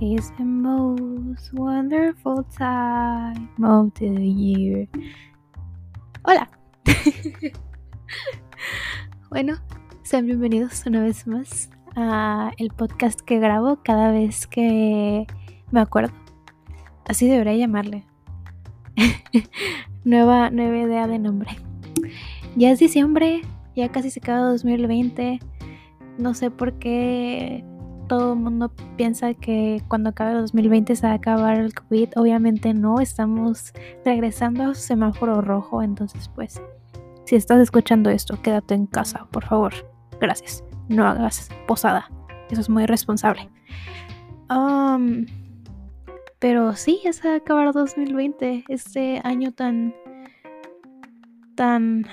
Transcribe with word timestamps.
is 0.00 0.30
the 0.38 0.44
most 0.44 1.52
wonderful 1.54 2.44
time 2.56 3.50
of 3.64 3.92
the 3.94 4.06
year. 4.06 4.86
Hola. 6.22 6.48
bueno, 9.30 9.56
sean 10.02 10.26
bienvenidos 10.26 10.84
una 10.86 11.02
vez 11.02 11.26
más 11.26 11.70
a 11.96 12.52
el 12.58 12.70
podcast 12.70 13.20
que 13.22 13.40
grabo 13.40 13.82
cada 13.82 14.12
vez 14.12 14.46
que 14.46 15.26
me 15.72 15.80
acuerdo. 15.80 16.14
Así 17.08 17.26
debería 17.26 17.56
llamarle. 17.56 18.04
nueva, 20.04 20.50
nueva 20.50 20.78
idea 20.78 21.08
de 21.08 21.18
nombre. 21.18 21.50
Ya 22.54 22.70
es 22.70 22.78
diciembre, 22.78 23.42
ya 23.74 23.88
casi 23.88 24.10
se 24.10 24.20
acaba 24.20 24.50
2020. 24.50 25.40
No 26.18 26.34
sé 26.34 26.52
por 26.52 26.78
qué 26.78 27.64
todo 28.08 28.32
el 28.32 28.38
mundo 28.38 28.72
piensa 28.96 29.34
que 29.34 29.82
cuando 29.88 30.10
acabe 30.10 30.32
el 30.32 30.40
2020 30.40 30.96
se 30.96 31.06
va 31.06 31.12
a 31.12 31.16
acabar 31.16 31.58
el 31.58 31.74
COVID. 31.74 32.10
Obviamente 32.16 32.74
no, 32.74 33.00
estamos 33.00 33.72
regresando 34.04 34.64
a 34.64 34.74
semáforo 34.74 35.40
rojo. 35.42 35.82
Entonces, 35.82 36.28
pues, 36.34 36.60
si 37.24 37.36
estás 37.36 37.60
escuchando 37.60 38.10
esto, 38.10 38.40
quédate 38.42 38.74
en 38.74 38.86
casa, 38.86 39.26
por 39.30 39.44
favor. 39.44 39.74
Gracias. 40.20 40.64
No 40.88 41.06
hagas 41.06 41.50
posada. 41.66 42.10
Eso 42.50 42.62
es 42.62 42.68
muy 42.68 42.84
irresponsable. 42.84 43.50
Pero 46.38 46.74
sí, 46.74 47.00
ya 47.04 47.12
se 47.12 47.28
va 47.28 47.34
a 47.34 47.38
acabar 47.38 47.72
2020. 47.72 48.64
Este 48.68 49.20
año 49.24 49.52
tan. 49.52 49.94
tan. 51.54 52.06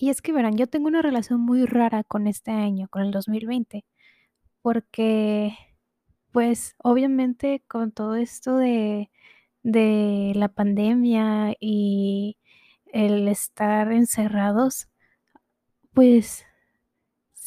Y 0.00 0.08
es 0.08 0.22
que 0.22 0.32
verán, 0.32 0.56
yo 0.56 0.66
tengo 0.66 0.88
una 0.88 1.02
relación 1.02 1.42
muy 1.42 1.66
rara 1.66 2.04
con 2.04 2.26
este 2.26 2.52
año, 2.52 2.88
con 2.88 3.02
el 3.02 3.10
2020, 3.10 3.84
porque 4.62 5.52
pues 6.32 6.74
obviamente 6.78 7.62
con 7.68 7.92
todo 7.92 8.16
esto 8.16 8.56
de, 8.56 9.10
de 9.62 10.32
la 10.36 10.48
pandemia 10.48 11.54
y 11.60 12.38
el 12.94 13.28
estar 13.28 13.92
encerrados, 13.92 14.88
pues 15.92 16.46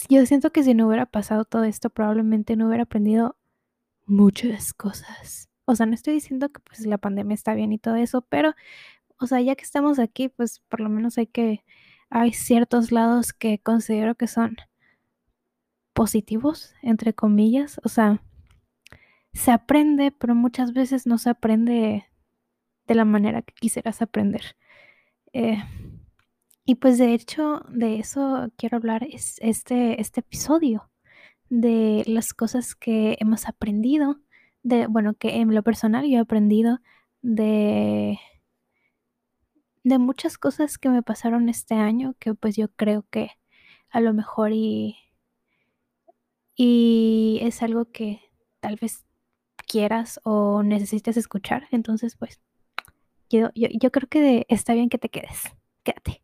yo 0.08 0.24
siento 0.28 0.52
que 0.52 0.64
si 0.64 0.76
no 0.76 0.88
hubiera 0.88 1.08
pasado 1.08 1.46
todo 1.46 1.64
esto, 1.64 1.90
probablemente 1.90 2.56
no 2.56 2.68
hubiera 2.68 2.84
aprendido 2.84 3.36
muchas 4.06 4.74
cosas. 4.74 5.50
O 5.66 5.76
sea, 5.76 5.88
no 5.88 5.96
estoy 5.96 6.14
diciendo 6.16 6.50
que 6.52 6.60
pues 6.62 6.86
la 6.86 7.00
pandemia 7.00 7.34
está 7.34 7.56
bien 7.56 7.74
y 7.74 7.80
todo 7.80 7.96
eso, 7.96 8.22
pero, 8.30 8.54
o 9.20 9.28
sea, 9.28 9.42
ya 9.42 9.56
que 9.56 9.64
estamos 9.64 9.98
aquí, 10.00 10.30
pues 10.30 10.60
por 10.70 10.82
lo 10.82 10.90
menos 10.90 11.18
hay 11.18 11.28
que 11.28 11.64
hay 12.16 12.32
ciertos 12.32 12.92
lados 12.92 13.34
que 13.34 13.58
considero 13.58 14.14
que 14.14 14.28
son 14.28 14.58
positivos, 15.94 16.76
entre 16.84 17.16
comillas. 17.16 17.82
O 17.84 17.90
sea, 17.90 18.22
se 19.34 19.52
aprende, 19.52 20.12
pero 20.12 20.36
muchas 20.36 20.74
veces 20.74 21.08
no 21.08 21.18
se 21.18 21.32
aprende 21.32 22.06
de 22.88 22.96
la 22.96 23.04
manera 23.04 23.42
que 23.42 23.56
quisieras 23.56 24.04
aprender. 24.04 24.56
Eh, 25.34 25.58
y 26.66 26.76
pues 26.76 27.00
de 27.00 27.16
hecho, 27.16 27.66
de 27.70 27.98
eso 27.98 28.52
quiero 28.58 28.78
hablar 28.78 29.04
es 29.04 29.38
este, 29.42 30.00
este 30.00 30.20
episodio, 30.20 30.92
de 31.50 32.04
las 32.06 32.36
cosas 32.36 32.76
que 32.76 33.18
hemos 33.20 33.48
aprendido, 33.48 34.20
de, 34.62 34.86
bueno, 34.86 35.16
que 35.16 35.38
en 35.38 35.54
lo 35.54 35.64
personal 35.64 36.06
yo 36.08 36.18
he 36.18 36.22
aprendido 36.22 36.80
de 37.24 38.20
de 39.84 39.98
muchas 40.00 40.38
cosas 40.38 40.78
que 40.78 40.90
me 40.90 41.04
pasaron 41.04 41.50
este 41.50 41.76
año 41.76 42.16
que 42.20 42.34
pues 42.34 42.56
yo 42.56 42.70
creo 42.70 43.06
que 43.10 43.32
a 43.90 44.00
lo 44.02 44.14
mejor 44.14 44.52
y, 44.54 44.98
y 46.56 47.40
es 47.42 47.62
algo 47.62 47.92
que 47.92 48.22
tal 48.60 48.78
vez 48.78 49.06
quieras 49.68 50.20
o 50.24 50.64
necesites 50.64 51.18
escuchar. 51.18 51.68
Entonces 51.72 52.16
pues 52.16 52.42
yo, 53.30 53.50
yo, 53.56 53.68
yo 53.72 53.92
creo 53.92 54.08
que 54.10 54.46
está 54.50 54.74
bien 54.74 54.90
que 54.90 54.98
te 54.98 55.10
quedes. 55.10 55.44
Quédate. 55.84 56.23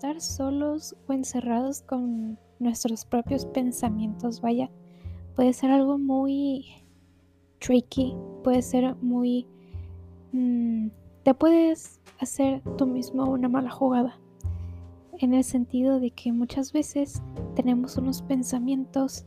Estar 0.00 0.22
solos 0.22 0.96
o 1.06 1.12
encerrados 1.12 1.82
con 1.82 2.38
nuestros 2.58 3.04
propios 3.04 3.44
pensamientos, 3.44 4.40
vaya, 4.40 4.70
puede 5.36 5.52
ser 5.52 5.70
algo 5.70 5.98
muy 5.98 6.64
tricky, 7.58 8.16
puede 8.42 8.62
ser 8.62 8.96
muy... 9.02 9.46
Mm, 10.32 10.88
te 11.22 11.34
puedes 11.34 12.00
hacer 12.18 12.62
tú 12.78 12.86
mismo 12.86 13.24
una 13.24 13.50
mala 13.50 13.70
jugada, 13.70 14.18
en 15.18 15.34
el 15.34 15.44
sentido 15.44 16.00
de 16.00 16.12
que 16.12 16.32
muchas 16.32 16.72
veces 16.72 17.20
tenemos 17.54 17.98
unos 17.98 18.22
pensamientos 18.22 19.26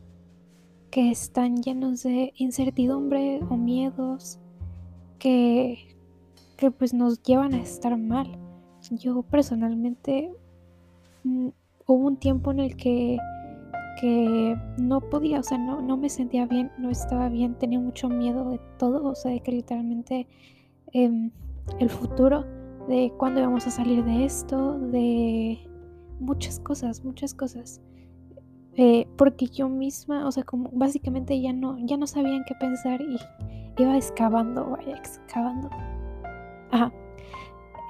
que 0.90 1.08
están 1.12 1.62
llenos 1.62 2.02
de 2.02 2.32
incertidumbre 2.34 3.38
o 3.48 3.56
miedos 3.56 4.40
que, 5.20 5.96
que 6.56 6.72
pues 6.72 6.92
nos 6.92 7.22
llevan 7.22 7.54
a 7.54 7.62
estar 7.62 7.96
mal. 7.96 8.40
Yo 8.90 9.22
personalmente 9.22 10.34
hubo 11.24 12.06
un 12.06 12.16
tiempo 12.16 12.50
en 12.50 12.60
el 12.60 12.76
que, 12.76 13.18
que 14.00 14.56
no 14.78 15.00
podía, 15.00 15.40
o 15.40 15.42
sea, 15.42 15.58
no, 15.58 15.80
no, 15.80 15.96
me 15.96 16.08
sentía 16.08 16.46
bien, 16.46 16.70
no 16.78 16.90
estaba 16.90 17.28
bien, 17.28 17.54
tenía 17.54 17.80
mucho 17.80 18.08
miedo 18.08 18.50
de 18.50 18.60
todo, 18.78 19.04
o 19.04 19.14
sea, 19.14 19.32
de 19.32 19.40
que 19.40 19.52
literalmente 19.52 20.26
em, 20.92 21.30
el 21.78 21.90
futuro, 21.90 22.44
de 22.88 23.12
cuándo 23.16 23.40
íbamos 23.40 23.66
a 23.66 23.70
salir 23.70 24.04
de 24.04 24.24
esto, 24.24 24.78
de 24.78 25.58
muchas 26.20 26.60
cosas, 26.60 27.04
muchas 27.04 27.34
cosas. 27.34 27.80
Eh, 28.76 29.06
porque 29.16 29.46
yo 29.46 29.68
misma, 29.68 30.26
o 30.26 30.32
sea, 30.32 30.42
como 30.42 30.68
básicamente 30.72 31.40
ya 31.40 31.52
no, 31.52 31.78
ya 31.78 31.96
no 31.96 32.06
sabía 32.06 32.34
en 32.34 32.44
qué 32.44 32.54
pensar 32.56 33.00
y 33.00 33.16
iba 33.78 33.96
excavando, 33.96 34.70
vaya, 34.70 34.96
excavando. 34.96 35.70
Ajá. 36.70 36.92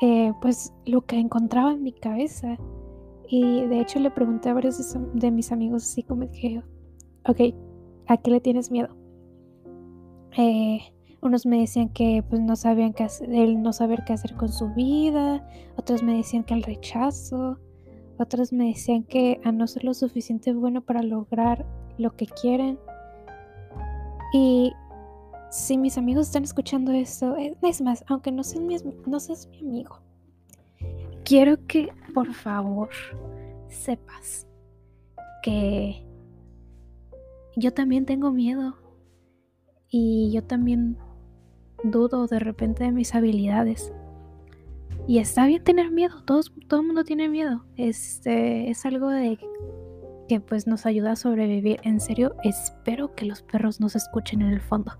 Eh, 0.02 0.32
pues 0.42 0.74
lo 0.84 1.02
que 1.02 1.18
encontraba 1.18 1.72
en 1.72 1.82
mi 1.82 1.92
cabeza. 1.92 2.58
Y 3.36 3.66
de 3.66 3.80
hecho 3.80 3.98
le 3.98 4.12
pregunté 4.12 4.48
a 4.48 4.54
varios 4.54 4.94
de, 5.12 5.30
mis 5.32 5.50
amigos 5.50 5.82
así 5.82 6.04
como 6.04 6.30
que, 6.30 6.62
ok, 7.26 7.52
¿a 8.06 8.16
qué 8.16 8.30
le 8.30 8.40
tienes 8.40 8.70
miedo? 8.70 8.96
Eh, 10.38 10.78
unos 11.20 11.44
me 11.44 11.58
decían 11.58 11.88
que 11.88 12.22
pues 12.28 12.40
no 12.40 12.54
sabían 12.54 12.92
qué 12.92 13.02
hacer, 13.02 13.34
el 13.34 13.60
no 13.60 13.72
saber 13.72 14.04
qué 14.04 14.12
hacer 14.12 14.36
con 14.36 14.52
su 14.52 14.72
vida, 14.74 15.44
otros 15.76 16.04
me 16.04 16.16
decían 16.16 16.44
que 16.44 16.54
el 16.54 16.62
rechazo, 16.62 17.58
otros 18.20 18.52
me 18.52 18.68
decían 18.68 19.02
que 19.02 19.40
a 19.42 19.50
no 19.50 19.66
ser 19.66 19.82
lo 19.82 19.94
suficiente 19.94 20.52
bueno 20.52 20.82
para 20.82 21.02
lograr 21.02 21.66
lo 21.98 22.14
que 22.14 22.26
quieren. 22.26 22.78
Y 24.32 24.72
si 25.50 25.76
mis 25.76 25.98
amigos 25.98 26.28
están 26.28 26.44
escuchando 26.44 26.92
esto, 26.92 27.36
eh, 27.36 27.56
es 27.62 27.82
más, 27.82 28.04
aunque 28.06 28.30
no 28.30 28.44
seas 28.44 28.62
mi, 28.62 28.76
no 29.06 29.18
seas 29.18 29.48
mi 29.48 29.58
amigo, 29.58 29.98
quiero 31.24 31.66
que 31.66 31.92
por 32.14 32.32
favor 32.34 32.90
sepas 33.68 34.46
que 35.42 36.04
yo 37.56 37.72
también 37.72 38.06
tengo 38.06 38.30
miedo 38.30 38.76
y 39.88 40.32
yo 40.32 40.42
también 40.44 40.98
dudo 41.82 42.26
de 42.26 42.38
repente 42.38 42.84
de 42.84 42.92
mis 42.92 43.14
habilidades. 43.14 43.92
Y 45.06 45.18
está 45.18 45.46
bien 45.46 45.62
tener 45.62 45.90
miedo, 45.90 46.22
todos, 46.24 46.52
todo 46.66 46.80
el 46.80 46.86
mundo 46.86 47.04
tiene 47.04 47.28
miedo. 47.28 47.64
Este, 47.76 48.70
es 48.70 48.86
algo 48.86 49.10
de 49.10 49.38
que 50.28 50.40
pues 50.40 50.66
nos 50.66 50.86
ayuda 50.86 51.12
a 51.12 51.16
sobrevivir. 51.16 51.78
En 51.82 52.00
serio, 52.00 52.34
espero 52.42 53.14
que 53.14 53.26
los 53.26 53.42
perros 53.42 53.80
nos 53.80 53.96
escuchen 53.96 54.40
en 54.42 54.52
el 54.52 54.60
fondo. 54.62 54.92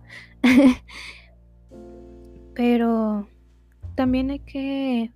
Pero 2.54 3.26
también 3.94 4.30
hay 4.30 4.40
que 4.40 5.12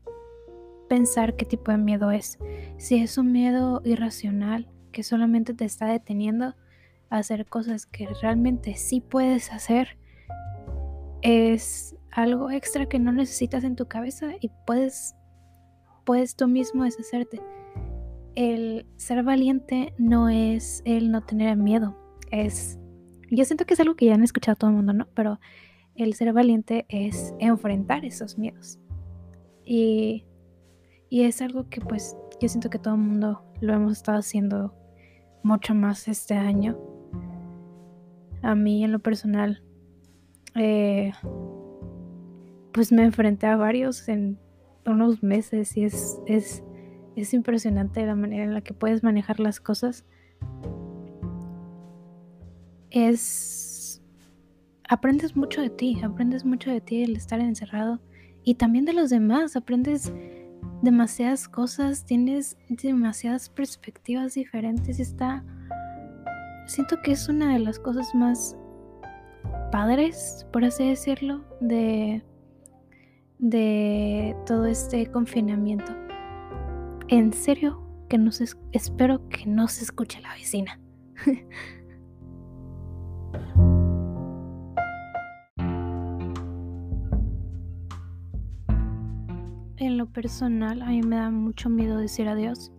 pensar 0.89 1.37
qué 1.37 1.45
tipo 1.45 1.71
de 1.71 1.79
miedo 1.79 2.11
es. 2.11 2.39
Si 2.77 2.97
es 2.97 3.19
un 3.19 3.33
miedo 3.33 3.83
irracional 3.85 4.69
que 4.93 5.03
solamente 5.03 5.55
te 5.55 5.65
está 5.65 5.87
deteniendo 5.87 6.55
a 7.11 7.19
hacer 7.19 7.47
cosas 7.47 7.87
que 7.87 8.09
realmente 8.21 8.75
sí 8.77 9.01
puedes 9.01 9.53
hacer, 9.53 9.99
es 11.23 11.97
algo 12.11 12.51
extra 12.51 12.87
que 12.87 12.99
no 12.99 13.13
necesitas 13.13 13.65
en 13.65 13.77
tu 13.77 13.87
cabeza 13.87 14.33
y 14.41 14.51
puedes, 14.67 15.15
puedes 16.05 16.37
tú 16.37 16.49
mismo 16.49 16.85
deshacerte 16.85 17.41
el 18.39 18.87
ser 18.95 19.25
valiente 19.25 19.93
no 19.99 20.29
es 20.29 20.83
el 20.85 21.11
no 21.11 21.23
tener 21.23 21.57
miedo, 21.57 21.97
es... 22.31 22.79
Yo 23.33 23.45
siento 23.45 23.67
que 23.67 23.75
es 23.75 23.81
algo 23.81 23.97
que 23.97 24.07
ya 24.07 24.15
han 24.15 24.23
escuchado 24.23 24.55
todo 24.55 24.71
el 24.71 24.77
mundo, 24.77 24.93
¿no? 24.93 25.09
Pero 25.13 25.41
el 25.97 26.15
ser 26.15 26.33
valiente 26.33 26.87
es 26.89 27.35
enfrentar 27.41 28.05
esos 28.05 28.39
miedos. 28.39 28.79
Y 29.65 30.25
Y 31.11 31.23
es 31.23 31.41
algo 31.41 31.69
que 31.69 31.81
pues 31.81 32.17
yo 32.41 32.49
siento 32.49 32.71
que 32.71 32.79
todo 32.79 32.95
el 32.95 33.01
mundo 33.01 33.43
lo 33.61 33.73
hemos 33.73 33.93
estado 33.93 34.19
haciendo 34.19 34.75
mucho 35.43 35.75
más 35.75 36.09
este 36.09 36.35
año. 36.35 36.79
A 38.43 38.55
mí 38.55 38.85
en 38.85 38.93
lo 38.93 38.99
personal, 38.99 39.63
eh, 40.55 41.13
pues 42.73 42.93
me 42.93 43.05
enfrenté 43.05 43.47
a 43.47 43.57
varios 43.57 44.09
en 44.09 44.39
unos 44.87 45.23
meses 45.23 45.77
y 45.77 45.85
es, 45.85 46.19
es, 46.27 46.63
es 47.17 47.35
impresionante 47.35 48.05
la 48.07 48.15
manera 48.15 48.45
en 48.45 48.55
la 48.55 48.61
que 48.61 48.75
puedes 48.75 49.03
manejar 49.03 49.41
las 49.41 49.61
cosas. 49.61 50.05
Es... 52.91 54.03
Aprendes 54.91 55.37
mucho 55.37 55.61
de 55.61 55.69
ti, 55.69 56.01
aprendes 56.03 56.47
mucho 56.47 56.71
de 56.71 56.81
ti 56.81 57.03
el 57.03 57.15
estar 57.17 57.41
encerrado 57.41 58.01
y 58.43 58.55
también 58.55 58.87
de 58.87 58.95
los 58.95 59.11
demás, 59.11 59.55
aprendes 59.55 60.11
demasiadas 60.83 61.49
cosas, 61.49 62.05
tienes 62.05 62.57
demasiadas 62.69 63.49
perspectivas 63.49 64.35
diferentes. 64.35 65.01
Está. 65.01 65.45
Siento 66.67 66.97
que 67.03 67.13
es 67.13 67.29
una 67.29 67.55
de 67.55 67.61
las 67.61 67.79
cosas 67.79 68.15
más 68.15 68.57
padres, 69.73 70.47
por 70.53 70.65
así 70.65 70.89
decirlo, 70.89 71.45
de, 71.61 72.23
de 73.39 74.37
todo 74.47 74.67
este 74.67 75.11
confinamiento. 75.11 75.93
En 77.09 77.33
serio, 77.33 77.83
que 78.09 78.19
no 78.19 78.33
se, 78.33 78.45
espero 78.73 79.29
que 79.29 79.47
no 79.47 79.69
se 79.69 79.85
escuche 79.85 80.21
la 80.21 80.35
vecina. 80.35 80.81
lo 89.99 90.07
personal, 90.07 90.81
a 90.81 90.87
mí 90.87 91.03
me 91.03 91.17
da 91.17 91.31
mucho 91.31 91.69
miedo 91.69 91.99
decir 91.99 92.29
adiós. 92.29 92.73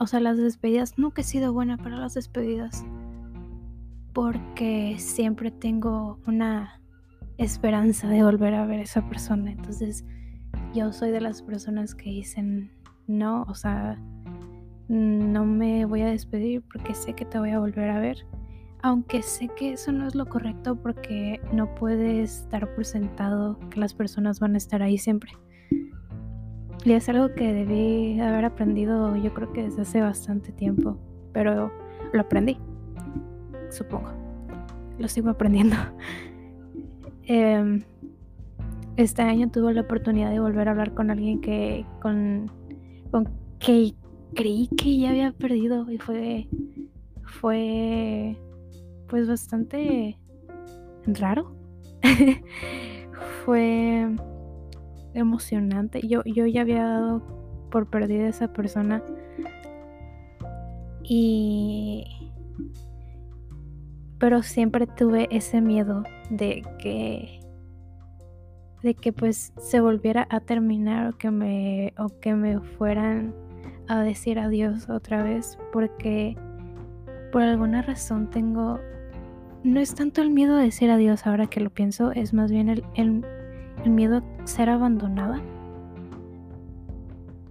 O, 0.00 0.06
sea, 0.06 0.20
las 0.20 0.38
despedidas, 0.38 0.98
nunca 0.98 1.20
he 1.20 1.24
sido 1.24 1.52
buena 1.52 1.76
para 1.76 1.96
las 1.96 2.14
despedidas. 2.14 2.84
Porque 4.12 4.96
siempre 4.98 5.50
tengo 5.50 6.18
una 6.26 6.80
esperanza 7.38 8.08
de 8.08 8.22
volver 8.22 8.54
a 8.54 8.66
ver 8.66 8.80
a 8.80 8.82
esa 8.82 9.08
persona. 9.08 9.52
Entonces, 9.52 10.04
yo 10.74 10.92
soy 10.92 11.10
de 11.10 11.20
las 11.20 11.42
personas 11.42 11.94
que 11.94 12.10
dicen, 12.10 12.70
no, 13.06 13.42
o 13.48 13.54
sea, 13.54 13.98
no 14.88 15.44
me 15.44 15.84
voy 15.84 16.02
a 16.02 16.06
despedir 16.06 16.62
porque 16.72 16.94
sé 16.94 17.14
que 17.14 17.24
te 17.24 17.38
voy 17.38 17.50
a 17.50 17.58
volver 17.58 17.90
a 17.90 18.00
ver. 18.00 18.26
Aunque 18.82 19.22
sé 19.22 19.48
que 19.48 19.72
eso 19.72 19.92
no 19.92 20.06
es 20.06 20.14
lo 20.14 20.26
correcto 20.26 20.76
porque 20.76 21.40
no 21.52 21.74
puedes 21.74 22.48
dar 22.50 22.72
por 22.74 22.84
sentado 22.84 23.58
que 23.70 23.80
las 23.80 23.94
personas 23.94 24.40
van 24.40 24.54
a 24.54 24.58
estar 24.58 24.82
ahí 24.82 24.98
siempre. 24.98 25.32
Y 26.84 26.92
es 26.92 27.08
algo 27.08 27.34
que 27.34 27.52
debí 27.52 28.20
haber 28.20 28.44
aprendido 28.44 29.16
yo 29.16 29.32
creo 29.32 29.52
que 29.52 29.62
desde 29.64 29.82
hace 29.82 30.00
bastante 30.02 30.52
tiempo, 30.52 30.98
pero 31.32 31.72
lo 32.12 32.20
aprendí, 32.20 32.58
supongo. 33.70 34.10
Lo 34.98 35.08
sigo 35.08 35.30
aprendiendo. 35.30 35.76
Em, 37.26 37.82
este 38.98 39.22
año 39.22 39.50
tuve 39.50 39.72
la 39.72 39.80
oportunidad 39.80 40.30
de 40.30 40.40
volver 40.40 40.68
a 40.68 40.72
hablar 40.72 40.92
con 40.92 41.10
alguien 41.10 41.40
que 41.40 41.86
con, 42.02 42.50
con 43.10 43.30
que 43.58 43.94
creí 44.34 44.68
que 44.76 44.98
ya 44.98 45.08
había 45.08 45.32
perdido 45.32 45.90
y 45.90 45.96
fue 45.96 46.46
fue 47.22 48.36
pues 49.08 49.26
bastante 49.26 50.18
raro. 51.06 51.56
fue 53.46 54.14
emocionante. 55.14 56.06
Yo, 56.06 56.22
yo 56.24 56.46
ya 56.46 56.62
había 56.62 56.84
dado 56.84 57.22
por 57.70 57.88
perdida 57.88 58.24
a 58.24 58.28
esa 58.28 58.52
persona. 58.52 59.02
Y... 61.02 62.32
Pero 64.18 64.42
siempre 64.42 64.86
tuve 64.86 65.28
ese 65.30 65.60
miedo 65.60 66.02
de 66.30 66.62
que 66.78 67.40
de 68.82 68.94
que 68.94 69.14
pues 69.14 69.54
se 69.56 69.80
volviera 69.80 70.26
a 70.30 70.40
terminar 70.40 71.08
o 71.08 71.16
que 71.16 71.30
me 71.30 71.94
o 71.98 72.08
que 72.20 72.34
me 72.34 72.60
fueran 72.60 73.34
a 73.88 74.02
decir 74.02 74.38
adiós 74.38 74.90
otra 74.90 75.22
vez 75.22 75.58
porque 75.72 76.36
por 77.32 77.42
alguna 77.42 77.80
razón 77.80 78.28
tengo 78.28 78.78
no 79.62 79.80
es 79.80 79.94
tanto 79.94 80.20
el 80.20 80.30
miedo 80.30 80.56
de 80.56 80.64
decir 80.64 80.90
adiós 80.90 81.26
ahora 81.26 81.46
que 81.46 81.60
lo 81.60 81.70
pienso 81.70 82.12
es 82.12 82.34
más 82.34 82.50
bien 82.50 82.68
el, 82.68 82.84
el 82.94 83.24
el 83.82 83.90
miedo 83.90 84.18
a 84.18 84.46
ser 84.46 84.68
abandonada. 84.70 85.40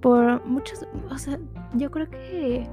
Por 0.02 0.46
muchos, 0.46 0.86
o 1.10 1.18
sea, 1.18 1.40
yo 1.75 1.90
creo 1.92 2.10
que 2.10 2.68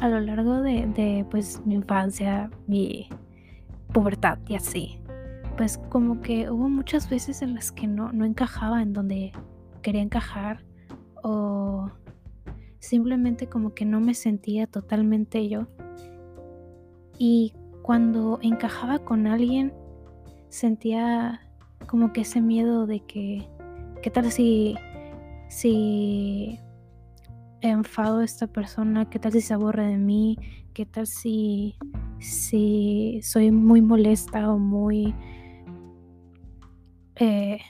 a 0.00 0.08
lo 0.08 0.20
largo 0.20 0.60
de, 0.60 1.26
pues 1.30 1.64
mi 1.64 1.74
infancia, 1.74 2.50
mi 2.66 3.08
pubertad 3.92 4.38
y 4.48 4.56
así, 4.56 4.98
pues 5.56 5.78
como 5.88 6.20
que 6.20 6.50
hubo 6.50 6.68
muchas 6.68 7.08
veces 7.08 7.42
en 7.42 7.54
las 7.54 7.70
que 7.70 7.86
no, 7.86 8.12
no 8.12 8.24
encajaba 8.24 8.82
en 8.82 8.92
donde 8.92 9.32
quería 9.82 10.02
encajar 10.02 10.64
o 11.22 11.90
simplemente 12.80 13.46
como 13.46 13.72
que 13.72 13.84
no 13.84 14.00
me 14.00 14.14
sentía 14.14 14.66
totalmente 14.66 15.48
yo. 15.48 15.66
Y 17.18 17.54
cuando 17.82 18.38
encajaba 18.42 18.98
con 18.98 19.26
alguien, 19.26 19.72
sentía 20.48 21.43
como 21.86 22.12
que 22.12 22.22
ese 22.22 22.40
miedo 22.40 22.86
de 22.86 23.00
que, 23.00 23.48
¿qué 24.02 24.10
tal 24.10 24.30
si, 24.30 24.76
si 25.48 26.58
enfado 27.60 28.20
a 28.20 28.24
esta 28.24 28.46
persona? 28.46 29.08
¿Qué 29.08 29.18
tal 29.18 29.32
si 29.32 29.40
se 29.40 29.54
aburre 29.54 29.86
de 29.86 29.98
mí? 29.98 30.38
¿Qué 30.72 30.86
tal 30.86 31.06
si, 31.06 31.76
si 32.18 33.20
soy 33.22 33.50
muy 33.50 33.80
molesta 33.80 34.52
o 34.52 34.58
muy, 34.58 35.14
eh, 37.16 37.60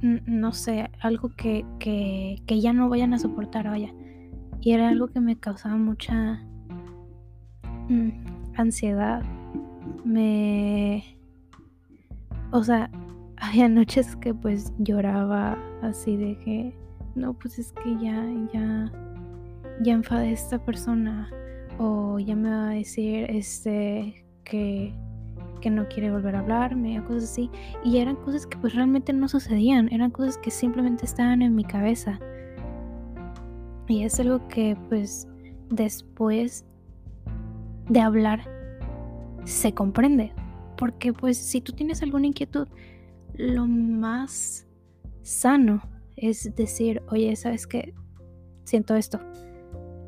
no 0.00 0.52
sé, 0.52 0.90
algo 1.00 1.30
que, 1.36 1.64
que, 1.78 2.42
que 2.46 2.60
ya 2.60 2.72
no 2.72 2.88
vayan 2.88 3.14
a 3.14 3.18
soportar, 3.18 3.68
vaya? 3.68 3.92
Y 4.60 4.72
era 4.72 4.88
algo 4.88 5.08
que 5.08 5.20
me 5.20 5.38
causaba 5.38 5.76
mucha 5.76 6.44
mm, 7.88 8.10
ansiedad. 8.56 9.22
Me... 10.04 11.04
O 12.52 12.62
sea, 12.62 12.90
había 13.42 13.68
noches 13.68 14.14
que 14.16 14.32
pues 14.32 14.72
lloraba 14.78 15.58
así 15.82 16.16
de 16.16 16.38
que 16.38 16.72
no 17.16 17.34
pues 17.34 17.58
es 17.58 17.72
que 17.72 17.98
ya 18.00 18.24
ya 18.54 18.92
ya 19.82 19.92
enfadé 19.92 20.28
a 20.28 20.30
esta 20.30 20.64
persona 20.64 21.28
o 21.78 22.20
ya 22.20 22.36
me 22.36 22.50
va 22.50 22.68
a 22.68 22.74
decir 22.74 23.28
este 23.28 24.24
que 24.44 24.94
que 25.60 25.70
no 25.70 25.88
quiere 25.88 26.12
volver 26.12 26.36
a 26.36 26.40
hablarme 26.40 26.98
o 26.98 27.04
cosas 27.04 27.24
así. 27.24 27.50
Y 27.84 27.98
eran 27.98 28.16
cosas 28.16 28.46
que 28.46 28.58
pues 28.58 28.74
realmente 28.74 29.12
no 29.12 29.28
sucedían 29.28 29.92
eran 29.92 30.10
cosas 30.10 30.38
que 30.38 30.50
simplemente 30.50 31.04
estaban 31.04 31.42
en 31.42 31.54
mi 31.54 31.64
cabeza. 31.64 32.20
Y 33.88 34.04
es 34.04 34.18
algo 34.20 34.46
que 34.48 34.76
pues 34.88 35.28
después 35.68 36.64
de 37.88 38.00
hablar 38.00 38.48
se 39.44 39.72
comprende. 39.72 40.32
Porque 40.76 41.12
pues 41.12 41.38
si 41.38 41.60
tú 41.60 41.72
tienes 41.72 42.02
alguna 42.02 42.26
inquietud 42.26 42.66
lo 43.34 43.66
más 43.66 44.66
sano 45.22 45.82
es 46.16 46.54
decir, 46.54 47.02
oye, 47.10 47.34
¿sabes 47.36 47.66
qué? 47.66 47.94
Siento 48.64 48.94
esto. 48.94 49.18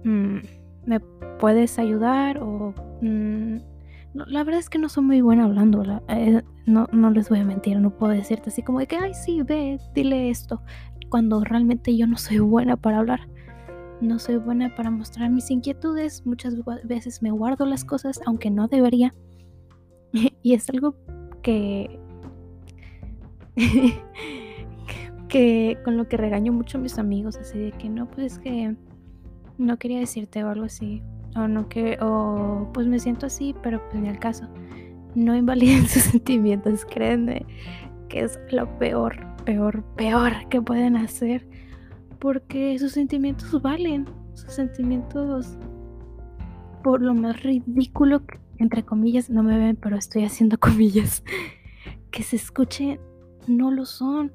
Mm, 0.05 0.39
¿Me 0.87 1.01
puedes 1.41 1.79
ayudar? 1.79 2.39
O 2.39 2.75
mm, 3.01 3.57
la 4.15 4.45
verdad 4.45 4.61
es 4.61 4.71
que 4.71 4.79
no 4.79 4.89
soy 4.89 5.05
muy 5.05 5.21
buena 5.21 5.45
hablando. 5.45 5.83
Eh, 6.09 6.43
no, 6.67 6.87
no 6.93 7.11
les 7.11 7.29
voy 7.29 7.41
a 7.41 7.45
mentir, 7.45 7.79
no 7.81 7.91
puedo 7.91 8.13
decirte 8.13 8.51
así 8.51 8.63
como 8.63 8.79
de 8.79 8.87
que, 8.87 8.97
ay, 8.97 9.13
sí, 9.15 9.43
ve, 9.43 9.79
dile 9.95 10.31
esto. 10.31 10.63
Cuando 11.11 11.43
realmente 11.43 11.97
yo 11.97 12.07
no 12.07 12.17
soy 12.17 12.39
buena 12.39 12.77
para 12.77 12.99
hablar. 12.99 13.29
No 14.01 14.19
soy 14.19 14.37
buena 14.37 14.75
para 14.75 14.91
mostrar 14.91 15.31
mis 15.31 15.51
inquietudes. 15.51 16.25
Muchas 16.27 16.55
veces 16.85 17.23
me 17.23 17.31
guardo 17.31 17.67
las 17.67 17.85
cosas, 17.85 18.21
aunque 18.27 18.51
no 18.51 18.69
debería. 18.69 19.15
y 20.43 20.55
es 20.55 20.69
algo 20.71 20.95
que 21.43 21.99
que 25.29 25.79
con 25.85 25.97
lo 25.97 26.09
que 26.09 26.17
regaño 26.17 26.53
mucho 26.53 26.79
a 26.79 26.81
mis 26.81 26.99
amigos, 26.99 27.37
así 27.37 27.59
de 27.59 27.73
que 27.73 27.89
no, 27.89 28.11
pues 28.11 28.39
que 28.39 28.77
no 29.59 29.79
quería 29.79 29.99
decirte 29.99 30.45
o 30.45 30.49
algo 30.49 30.65
así, 30.65 31.03
o 31.37 31.49
no 31.49 31.69
que, 31.69 31.99
o 32.01 32.71
pues 32.73 32.87
me 32.87 32.99
siento 32.99 33.27
así, 33.27 33.55
pero 33.63 33.83
pues 33.89 34.03
ni 34.03 34.09
al 34.09 34.19
caso. 34.19 34.49
No 35.15 35.37
invaliden 35.37 35.87
sus 35.89 36.03
sentimientos, 36.03 36.85
créanme 36.85 37.47
que 38.09 38.21
es 38.21 38.39
lo 38.51 38.79
peor, 38.79 39.17
peor, 39.45 39.85
peor 39.97 40.33
que 40.51 40.61
pueden 40.61 40.97
hacer, 40.97 41.47
porque 42.19 42.79
sus 42.79 42.93
sentimientos 42.93 43.61
valen, 43.61 44.07
sus 44.35 44.53
sentimientos, 44.53 45.59
por 46.83 47.01
lo 47.01 47.15
más 47.15 47.43
ridículo, 47.43 48.23
entre 48.59 48.85
comillas, 48.85 49.31
no 49.31 49.43
me 49.43 49.59
ven, 49.59 49.77
pero 49.77 49.97
estoy 49.97 50.25
haciendo 50.25 50.59
comillas, 50.59 51.25
que 52.11 52.23
se 52.23 52.37
escuchen 52.37 53.01
no 53.47 53.71
lo 53.71 53.87
son. 53.87 54.33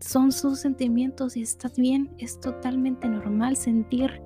son 0.00 0.30
sus 0.30 0.60
sentimientos 0.60 1.36
y 1.36 1.42
estás 1.42 1.76
bien, 1.76 2.14
es 2.18 2.40
totalmente 2.40 3.08
normal 3.08 3.56
sentir. 3.56 4.20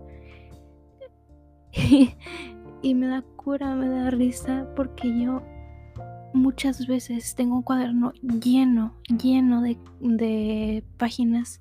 y 2.83 2.95
me 2.95 3.07
da 3.07 3.23
cura, 3.37 3.75
me 3.75 3.89
da 3.89 4.11
risa 4.11 4.67
porque 4.75 5.09
yo 5.19 5.43
muchas 6.33 6.87
veces 6.87 7.35
tengo 7.35 7.57
un 7.57 7.63
cuaderno 7.63 8.13
lleno, 8.23 8.95
lleno 9.09 9.63
de, 9.63 9.79
de 10.01 10.85
páginas 10.97 11.61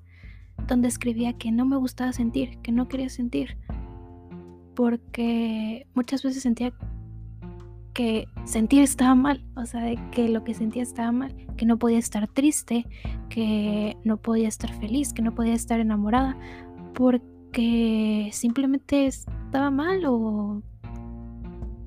donde 0.67 0.87
escribía 0.87 1.33
que 1.33 1.51
no 1.51 1.65
me 1.65 1.77
gustaba 1.77 2.13
sentir, 2.13 2.57
que 2.59 2.71
no 2.71 2.87
quería 2.87 3.09
sentir, 3.09 3.57
porque 4.75 5.87
muchas 5.93 6.23
veces 6.23 6.43
sentía 6.43 6.73
que 7.99 8.29
sentir 8.45 8.81
estaba 8.81 9.13
mal, 9.13 9.43
o 9.57 9.65
sea, 9.65 9.93
que 10.11 10.29
lo 10.29 10.45
que 10.45 10.53
sentía 10.53 10.83
estaba 10.83 11.11
mal, 11.11 11.35
que 11.57 11.65
no 11.65 11.77
podía 11.77 11.97
estar 11.97 12.29
triste, 12.29 12.85
que 13.27 13.97
no 14.05 14.15
podía 14.15 14.47
estar 14.47 14.71
feliz, 14.79 15.11
que 15.11 15.21
no 15.21 15.35
podía 15.35 15.53
estar 15.53 15.81
enamorada, 15.81 16.37
porque 16.93 18.29
simplemente 18.31 19.05
estaba 19.05 19.69
mal 19.69 20.05
o 20.05 20.63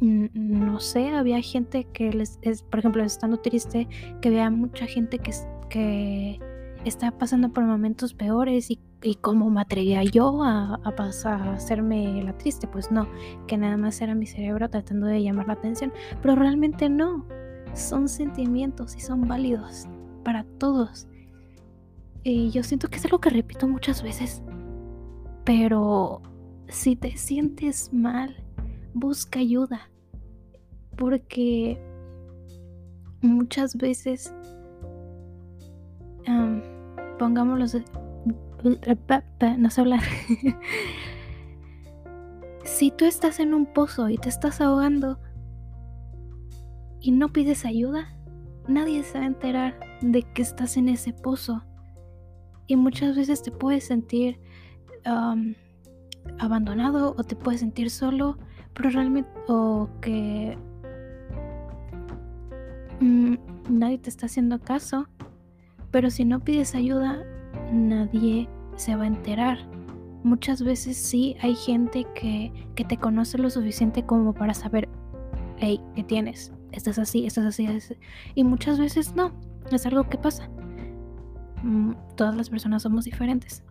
no 0.02 0.80
sé, 0.80 1.08
había 1.08 1.40
gente 1.40 1.84
que 1.94 2.12
les, 2.12 2.38
es, 2.42 2.62
por 2.62 2.80
ejemplo, 2.80 3.02
estando 3.02 3.38
triste, 3.38 3.88
que 4.20 4.28
había 4.28 4.50
mucha 4.50 4.84
gente 4.84 5.18
que, 5.18 5.30
que 5.70 6.38
estaba 6.84 7.16
pasando 7.16 7.54
por 7.54 7.64
momentos 7.64 8.12
peores 8.12 8.70
y, 8.70 8.78
y 9.02 9.16
cómo 9.16 9.50
me 9.50 9.60
atrevía 9.60 10.04
yo 10.04 10.42
a, 10.44 10.78
pasar, 10.96 11.42
a 11.42 11.54
hacerme 11.54 12.22
la 12.22 12.36
triste, 12.38 12.66
pues 12.66 12.90
no, 12.90 13.08
que 13.46 13.56
nada 13.56 13.76
más 13.76 14.00
era 14.00 14.14
mi 14.14 14.26
cerebro 14.26 14.70
tratando 14.70 15.06
de 15.06 15.22
llamar 15.22 15.48
la 15.48 15.54
atención, 15.54 15.92
pero 16.20 16.36
realmente 16.36 16.88
no, 16.88 17.26
son 17.74 18.08
sentimientos 18.08 18.96
y 18.96 19.00
son 19.00 19.26
válidos 19.26 19.86
para 20.24 20.44
todos. 20.58 21.08
Y 22.22 22.50
yo 22.50 22.62
siento 22.62 22.88
que 22.88 22.96
es 22.96 23.04
algo 23.04 23.20
que 23.20 23.30
repito 23.30 23.66
muchas 23.66 24.02
veces, 24.02 24.42
pero 25.44 26.22
si 26.68 26.94
te 26.94 27.16
sientes 27.16 27.92
mal, 27.92 28.36
busca 28.94 29.40
ayuda, 29.40 29.90
porque 30.96 31.82
muchas 33.20 33.76
veces 33.76 34.32
um, 36.28 36.60
pongámoslo 37.18 37.64
no 39.58 39.70
sé 39.70 39.80
hablar. 39.80 40.02
Si 42.64 42.92
tú 42.92 43.04
estás 43.04 43.40
en 43.40 43.54
un 43.54 43.66
pozo 43.66 44.08
y 44.08 44.18
te 44.18 44.28
estás 44.28 44.60
ahogando 44.60 45.18
y 47.00 47.10
no 47.10 47.32
pides 47.32 47.64
ayuda 47.64 48.16
nadie 48.68 49.02
se 49.02 49.18
va 49.18 49.24
a 49.24 49.26
enterar 49.26 49.78
de 50.00 50.22
que 50.22 50.42
estás 50.42 50.76
en 50.76 50.88
ese 50.88 51.12
pozo. 51.12 51.64
Y 52.68 52.76
muchas 52.76 53.16
veces 53.16 53.42
te 53.42 53.50
puedes 53.50 53.84
sentir 53.84 54.40
um, 55.04 55.54
abandonado 56.38 57.16
o 57.18 57.24
te 57.24 57.34
puedes 57.34 57.60
sentir 57.60 57.90
solo 57.90 58.38
pero 58.74 58.90
realmente 58.90 59.28
o 59.48 59.88
que 60.00 60.56
Mm, 63.02 63.34
nadie 63.68 63.98
te 63.98 64.08
está 64.08 64.26
haciendo 64.26 64.60
caso, 64.60 65.08
pero 65.90 66.08
si 66.08 66.24
no 66.24 66.38
pides 66.38 66.76
ayuda, 66.76 67.24
nadie 67.72 68.48
se 68.76 68.96
va 68.96 69.04
a 69.04 69.08
enterar. 69.08 69.58
Muchas 70.24 70.62
veces 70.62 70.96
sí 70.96 71.36
hay 71.40 71.54
gente 71.54 72.06
que, 72.14 72.52
que 72.74 72.84
te 72.84 72.96
conoce 72.96 73.38
lo 73.38 73.50
suficiente 73.50 74.04
como 74.04 74.32
para 74.34 74.54
saber, 74.54 74.88
hey, 75.58 75.80
¿qué 75.94 76.04
tienes? 76.04 76.52
Estás 76.70 76.98
así, 76.98 77.26
estás 77.26 77.44
así, 77.44 77.68
Y 78.34 78.44
muchas 78.44 78.78
veces 78.78 79.14
no, 79.14 79.32
es 79.70 79.84
algo 79.86 80.08
que 80.08 80.18
pasa. 80.18 80.48
Mm, 81.62 81.92
todas 82.16 82.36
las 82.36 82.50
personas 82.50 82.82
somos 82.82 83.04
diferentes. 83.04 83.62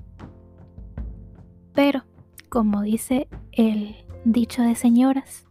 Pero, 1.73 2.03
como 2.50 2.81
dice 2.81 3.27
el 3.53 3.95
dicho 4.25 4.61
de 4.61 4.75
señoras, 4.75 5.45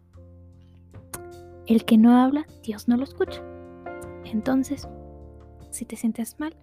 el 1.67 1.85
que 1.85 1.97
no 1.97 2.21
habla, 2.21 2.47
Dios 2.63 2.89
no 2.89 2.97
lo 2.97 3.05
escucha. 3.05 3.43
Entonces, 4.25 4.89
si 5.71 5.85
te 5.85 5.97
sientes 5.97 6.39
mal, 6.39 6.55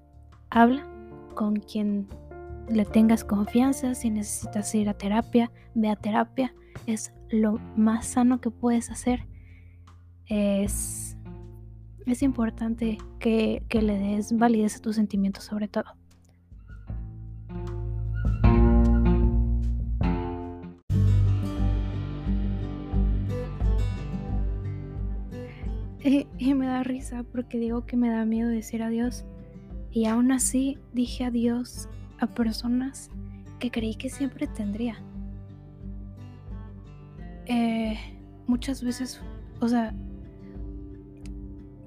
habla 0.50 0.86
con 1.38 1.58
quien 1.58 2.08
le 2.68 2.84
tengas 2.84 3.24
confianza, 3.24 3.94
si 3.94 4.10
necesitas 4.10 4.74
ir 4.74 4.90
a 4.90 4.96
terapia, 4.96 5.52
ve 5.76 5.90
a 5.90 5.96
terapia, 5.96 6.54
es 6.88 7.14
lo 7.30 7.60
más 7.78 8.08
sano 8.08 8.42
que 8.42 8.50
puedes 8.50 8.90
hacer. 8.90 9.28
Es, 10.26 11.16
es 12.08 12.24
importante 12.24 12.98
que, 13.20 13.64
que 13.70 13.84
le 13.84 14.00
des 14.00 14.36
validez 14.36 14.78
a 14.78 14.82
tus 14.82 14.96
sentimientos 14.96 15.44
sobre 15.44 15.68
todo. 15.68 15.86
Y, 26.40 26.54
me 26.54 26.68
da 26.68 26.84
risa 26.84 27.24
porque 27.32 27.60
digo 27.60 27.86
que 27.86 27.98
me 27.98 28.10
da 28.10 28.24
miedo 28.24 28.50
decir 28.50 28.82
adiós. 28.82 29.26
Y 29.92 30.06
aún 30.06 30.32
así 30.32 30.78
dije 30.94 31.26
adiós 31.26 31.90
a 32.20 32.28
personas 32.28 33.10
que 33.60 33.72
creí 33.72 33.96
que 33.96 34.10
siempre 34.10 34.48
tendría. 34.48 34.98
Eh, 37.46 37.98
muchas 38.46 38.84
veces, 38.84 39.22
o 39.60 39.68
sea, 39.68 39.94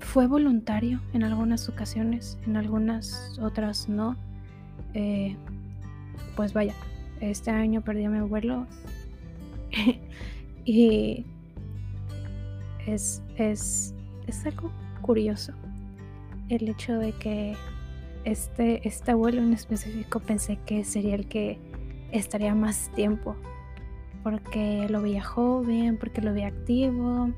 fue 0.00 0.26
voluntario 0.26 1.00
en 1.12 1.22
algunas 1.22 1.68
ocasiones, 1.68 2.38
en 2.46 2.56
algunas 2.56 3.38
otras 3.40 3.88
no. 3.88 4.16
Eh, 4.94 5.36
pues 6.36 6.52
vaya, 6.52 6.74
este 7.20 7.50
año 7.50 7.82
perdí 7.82 8.04
a 8.04 8.10
mi 8.10 8.18
abuelo 8.18 8.66
y 10.64 11.24
es, 12.86 13.22
es 13.36 13.94
es 14.30 14.46
algo 14.46 14.70
curioso 15.02 15.52
el 16.48 16.68
hecho 16.68 16.98
de 16.98 17.12
que 17.12 17.54
este, 18.24 18.86
este 18.86 19.12
abuelo 19.12 19.42
en 19.42 19.52
específico 19.52 20.20
pensé 20.20 20.58
que 20.66 20.84
sería 20.84 21.14
el 21.14 21.26
que 21.26 21.58
estaría 22.12 22.54
más 22.54 22.90
tiempo 22.94 23.36
porque 24.22 24.86
lo 24.88 25.00
veía 25.00 25.22
joven, 25.22 25.96
porque 25.96 26.20
lo 26.20 26.32
veía 26.32 26.48
activo, 26.48 27.30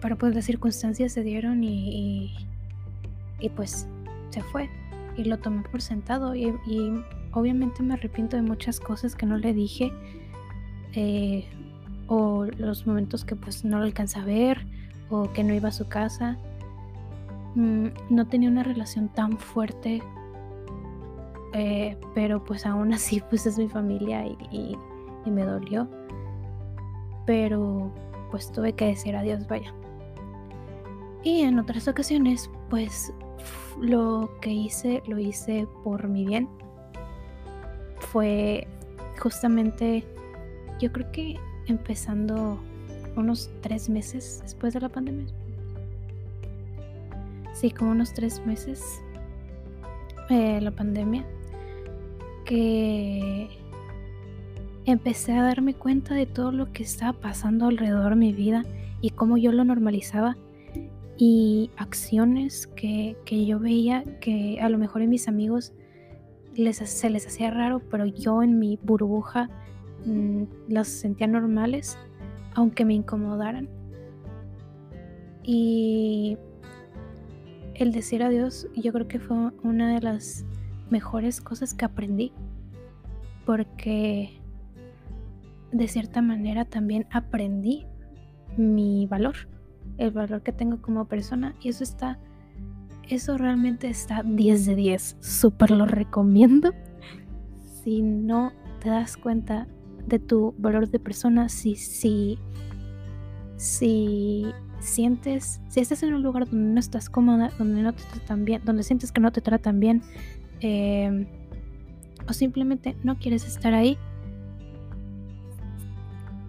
pero 0.00 0.16
pues 0.16 0.34
las 0.34 0.44
circunstancias 0.44 1.12
se 1.12 1.22
dieron 1.22 1.64
y, 1.64 2.34
y, 3.40 3.48
pues 3.50 3.86
se 4.30 4.42
fue 4.42 4.68
y 5.16 5.24
lo 5.24 5.38
tomé 5.38 5.62
por 5.62 5.80
sentado 5.80 6.34
y, 6.34 6.52
obviamente 7.32 7.82
me 7.82 7.94
arrepiento 7.94 8.36
de 8.36 8.42
muchas 8.42 8.78
cosas 8.78 9.16
que 9.16 9.26
no 9.26 9.36
le 9.36 9.52
dije 9.52 9.92
eh, 10.92 11.44
o 12.06 12.44
los 12.44 12.86
momentos 12.86 13.24
que 13.24 13.34
pues 13.34 13.64
no 13.64 13.78
lo 13.78 13.84
alcanza 13.84 14.22
a 14.22 14.24
ver 14.24 14.64
o 15.10 15.32
que 15.32 15.42
no 15.42 15.52
iba 15.52 15.70
a 15.70 15.72
su 15.72 15.88
casa. 15.88 16.38
Mm, 17.54 17.86
no 18.10 18.26
tenía 18.26 18.48
una 18.48 18.64
relación 18.64 19.08
tan 19.08 19.38
fuerte, 19.38 20.02
eh, 21.52 21.96
pero 22.14 22.44
pues 22.44 22.66
aún 22.66 22.92
así 22.92 23.22
pues 23.30 23.46
es 23.46 23.58
mi 23.58 23.68
familia 23.68 24.26
y, 24.26 24.76
me 25.26 25.44
dolió. 25.44 25.88
Pero 27.26 27.90
pues 28.30 28.52
tuve 28.52 28.74
que 28.74 28.86
decir 28.86 29.16
adiós, 29.16 29.46
vaya. 29.46 29.72
Y 31.22 31.40
en 31.40 31.58
otras 31.58 31.88
ocasiones 31.88 32.50
pues 32.68 33.12
lo 33.80 34.30
que 34.40 34.50
hice 34.50 35.02
lo 35.06 35.18
hice 35.18 35.66
por 35.82 36.08
mi 36.08 36.26
bien. 36.26 36.48
Fue 38.00 38.66
justamente, 39.18 40.04
yo 40.78 40.92
creo 40.92 41.10
que 41.10 41.38
empezando 41.66 42.58
unos 43.16 43.50
tres 43.62 43.88
meses 43.88 44.40
después 44.42 44.74
de 44.74 44.80
la 44.80 44.88
pandemia. 44.90 45.26
Sí, 47.54 47.70
como 47.70 47.92
unos 47.92 48.12
tres 48.12 48.44
meses 48.44 49.00
eh, 50.28 50.60
la 50.60 50.72
pandemia 50.72 51.24
que 52.44 53.48
empecé 54.84 55.32
a 55.32 55.42
darme 55.44 55.74
cuenta 55.74 56.14
de 56.14 56.26
todo 56.26 56.52
lo 56.52 56.72
que 56.72 56.82
estaba 56.82 57.12
pasando 57.12 57.66
alrededor 57.66 58.10
de 58.10 58.16
mi 58.16 58.32
vida 58.32 58.64
y 59.00 59.10
cómo 59.10 59.36
yo 59.38 59.52
lo 59.52 59.64
normalizaba 59.64 60.36
y 61.16 61.70
acciones 61.76 62.66
que, 62.66 63.16
que 63.24 63.46
yo 63.46 63.60
veía 63.60 64.02
que 64.20 64.58
a 64.60 64.68
lo 64.68 64.76
mejor 64.76 65.02
en 65.02 65.10
mis 65.10 65.28
amigos 65.28 65.72
les, 66.56 66.78
se 66.78 67.08
les 67.08 67.26
hacía 67.26 67.50
raro, 67.50 67.80
pero 67.90 68.04
yo 68.04 68.42
en 68.42 68.58
mi 68.58 68.78
burbuja 68.82 69.48
mm, 70.04 70.42
las 70.68 70.88
sentía 70.88 71.28
normales 71.28 71.96
aunque 72.54 72.84
me 72.84 72.94
incomodaran. 72.94 73.68
Y 75.42 76.38
el 77.74 77.92
decir 77.92 78.22
adiós 78.22 78.68
yo 78.74 78.92
creo 78.92 79.08
que 79.08 79.18
fue 79.18 79.36
una 79.62 79.94
de 79.94 80.00
las 80.00 80.44
mejores 80.90 81.40
cosas 81.40 81.74
que 81.74 81.84
aprendí, 81.84 82.32
porque 83.46 84.40
de 85.72 85.88
cierta 85.88 86.22
manera 86.22 86.64
también 86.64 87.06
aprendí 87.10 87.86
mi 88.56 89.06
valor, 89.06 89.34
el 89.98 90.10
valor 90.10 90.42
que 90.42 90.52
tengo 90.52 90.80
como 90.80 91.06
persona 91.06 91.54
y 91.60 91.68
eso 91.68 91.82
está 91.82 92.18
eso 93.08 93.36
realmente 93.36 93.88
está 93.88 94.22
10 94.22 94.66
de 94.66 94.74
10. 94.76 95.16
Súper 95.20 95.70
lo 95.70 95.86
recomiendo. 95.86 96.72
Si 97.82 98.02
no 98.02 98.52
te 98.80 98.88
das 98.88 99.16
cuenta 99.16 99.66
de 100.06 100.18
tu 100.18 100.54
valor 100.58 100.88
de 100.88 100.98
persona, 100.98 101.48
si, 101.48 101.76
si, 101.76 102.38
si 103.56 104.46
sientes, 104.80 105.60
si 105.68 105.80
estás 105.80 106.02
en 106.02 106.14
un 106.14 106.22
lugar 106.22 106.48
donde 106.48 106.74
no 106.74 106.80
estás 106.80 107.08
cómoda, 107.08 107.50
donde 107.58 107.82
no 107.82 107.92
te 107.92 108.02
tratan 108.04 108.44
bien, 108.44 108.62
donde 108.64 108.82
sientes 108.82 109.12
que 109.12 109.20
no 109.20 109.32
te 109.32 109.40
tratan 109.40 109.80
bien, 109.80 110.02
em, 110.60 111.26
o 112.28 112.32
simplemente 112.32 112.96
no 113.02 113.18
quieres 113.18 113.46
estar 113.46 113.74
ahí, 113.74 113.98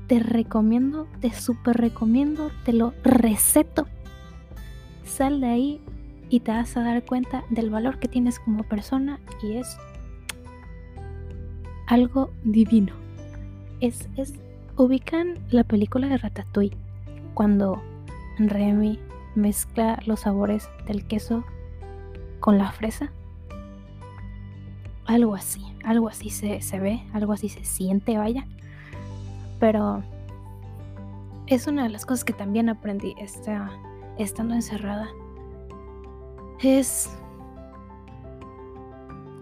te 0.07 0.19
recomiendo, 0.19 1.07
te 1.19 1.31
súper 1.31 1.77
recomiendo, 1.77 2.51
te 2.63 2.73
lo 2.73 2.93
receto. 3.03 3.87
Sal 5.03 5.41
de 5.41 5.47
ahí 5.47 5.81
y 6.29 6.41
te 6.41 6.51
vas 6.51 6.77
a 6.77 6.81
dar 6.83 7.03
cuenta 7.05 7.43
del 7.49 7.69
valor 7.69 7.99
que 7.99 8.07
tienes 8.07 8.39
como 8.39 8.63
persona 8.63 9.19
y 9.41 9.53
es 9.53 9.77
algo 11.87 12.31
divino. 12.43 12.93
Es, 13.79 14.09
es, 14.15 14.33
ubican 14.77 15.39
la 15.49 15.63
película 15.63 16.07
de 16.07 16.17
Ratatouille 16.17 16.77
cuando 17.33 17.81
Remy 18.37 18.99
mezcla 19.35 19.99
los 20.05 20.21
sabores 20.21 20.69
del 20.87 21.07
queso 21.07 21.43
con 22.39 22.57
la 22.57 22.71
fresa. 22.71 23.11
Algo 25.05 25.35
así, 25.35 25.63
algo 25.83 26.07
así 26.07 26.29
se, 26.29 26.61
se 26.61 26.79
ve, 26.79 27.03
algo 27.13 27.33
así 27.33 27.49
se 27.49 27.63
siente, 27.63 28.17
vaya. 28.17 28.47
Pero 29.59 30.03
es 31.47 31.67
una 31.67 31.83
de 31.83 31.89
las 31.89 32.05
cosas 32.05 32.23
que 32.23 32.33
también 32.33 32.69
aprendí 32.69 33.15
esta, 33.19 33.71
estando 34.17 34.55
encerrada 34.55 35.09
es. 36.59 37.09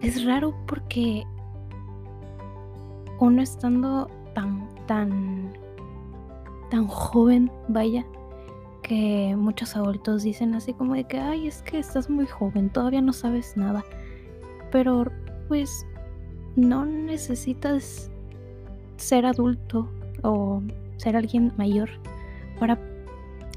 Es 0.01 0.25
raro 0.25 0.53
porque 0.67 1.23
uno 3.19 3.41
estando 3.41 4.09
tan, 4.35 4.67
tan, 4.85 5.53
tan 6.69 6.87
joven, 6.87 7.49
vaya, 7.69 8.05
que 8.83 9.35
muchos 9.35 9.75
adultos 9.75 10.21
dicen 10.21 10.53
así 10.53 10.73
como 10.73 10.93
de 10.93 11.05
que, 11.05 11.17
ay, 11.17 11.47
es 11.47 11.63
que 11.63 11.79
estás 11.79 12.09
muy 12.09 12.27
joven, 12.27 12.69
todavía 12.69 13.01
no 13.01 13.13
sabes 13.13 13.57
nada. 13.57 13.83
Pero, 14.71 15.05
pues, 15.47 15.87
no 16.55 16.85
necesitas 16.85 18.11
ser 18.97 19.25
adulto 19.25 19.89
o 20.21 20.61
ser 20.97 21.15
alguien 21.15 21.51
mayor 21.57 21.89
para 22.59 22.77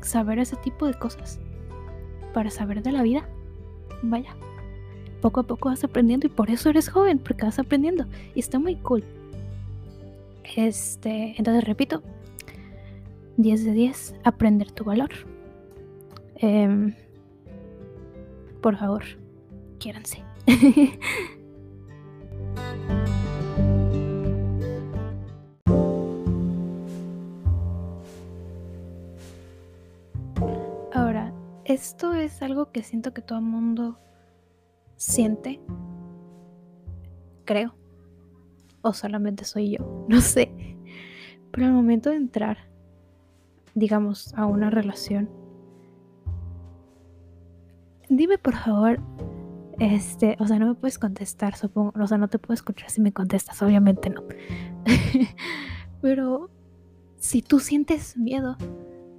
saber 0.00 0.38
ese 0.38 0.56
tipo 0.56 0.86
de 0.86 0.94
cosas, 0.94 1.38
para 2.32 2.50
saber 2.50 2.82
de 2.82 2.92
la 2.92 3.02
vida 3.02 3.28
vaya, 4.02 4.34
poco 5.20 5.40
a 5.40 5.42
poco 5.42 5.68
vas 5.68 5.84
aprendiendo 5.84 6.26
y 6.26 6.30
por 6.30 6.50
eso 6.50 6.70
eres 6.70 6.88
joven, 6.88 7.18
porque 7.18 7.44
vas 7.44 7.58
aprendiendo 7.58 8.06
y 8.34 8.40
está 8.40 8.58
muy 8.58 8.76
cool. 8.76 9.04
Este, 10.56 11.34
entonces 11.36 11.64
repito, 11.64 12.02
10 13.36 13.64
de 13.64 13.72
10, 13.72 14.14
aprender 14.24 14.70
tu 14.70 14.84
valor. 14.84 15.10
Em, 16.36 16.94
por 18.60 18.76
favor, 18.76 19.04
quiéranse. 19.78 20.22
esto 31.66 32.14
es 32.14 32.42
algo 32.42 32.72
que 32.72 32.82
siento 32.82 33.12
que 33.12 33.22
todo 33.22 33.38
el 33.38 33.44
mundo 33.44 33.98
siente, 34.96 35.60
creo, 37.44 37.74
o 38.82 38.92
solamente 38.92 39.44
soy 39.44 39.76
yo, 39.76 40.04
no 40.08 40.20
sé. 40.20 40.50
Pero 41.50 41.66
al 41.66 41.72
momento 41.72 42.10
de 42.10 42.16
entrar, 42.16 42.58
digamos, 43.76 44.34
a 44.34 44.46
una 44.46 44.70
relación, 44.70 45.30
dime 48.08 48.38
por 48.38 48.56
favor, 48.56 48.98
este, 49.78 50.36
o 50.40 50.46
sea, 50.46 50.58
no 50.58 50.66
me 50.66 50.74
puedes 50.74 50.98
contestar, 50.98 51.54
supongo, 51.56 51.92
o 52.00 52.06
sea, 52.06 52.18
no 52.18 52.28
te 52.28 52.38
puedo 52.38 52.54
escuchar 52.54 52.90
si 52.90 53.00
me 53.00 53.12
contestas, 53.12 53.62
obviamente 53.62 54.10
no. 54.10 54.24
Pero 56.00 56.50
si 57.18 57.42
tú 57.42 57.60
sientes 57.60 58.16
miedo 58.16 58.56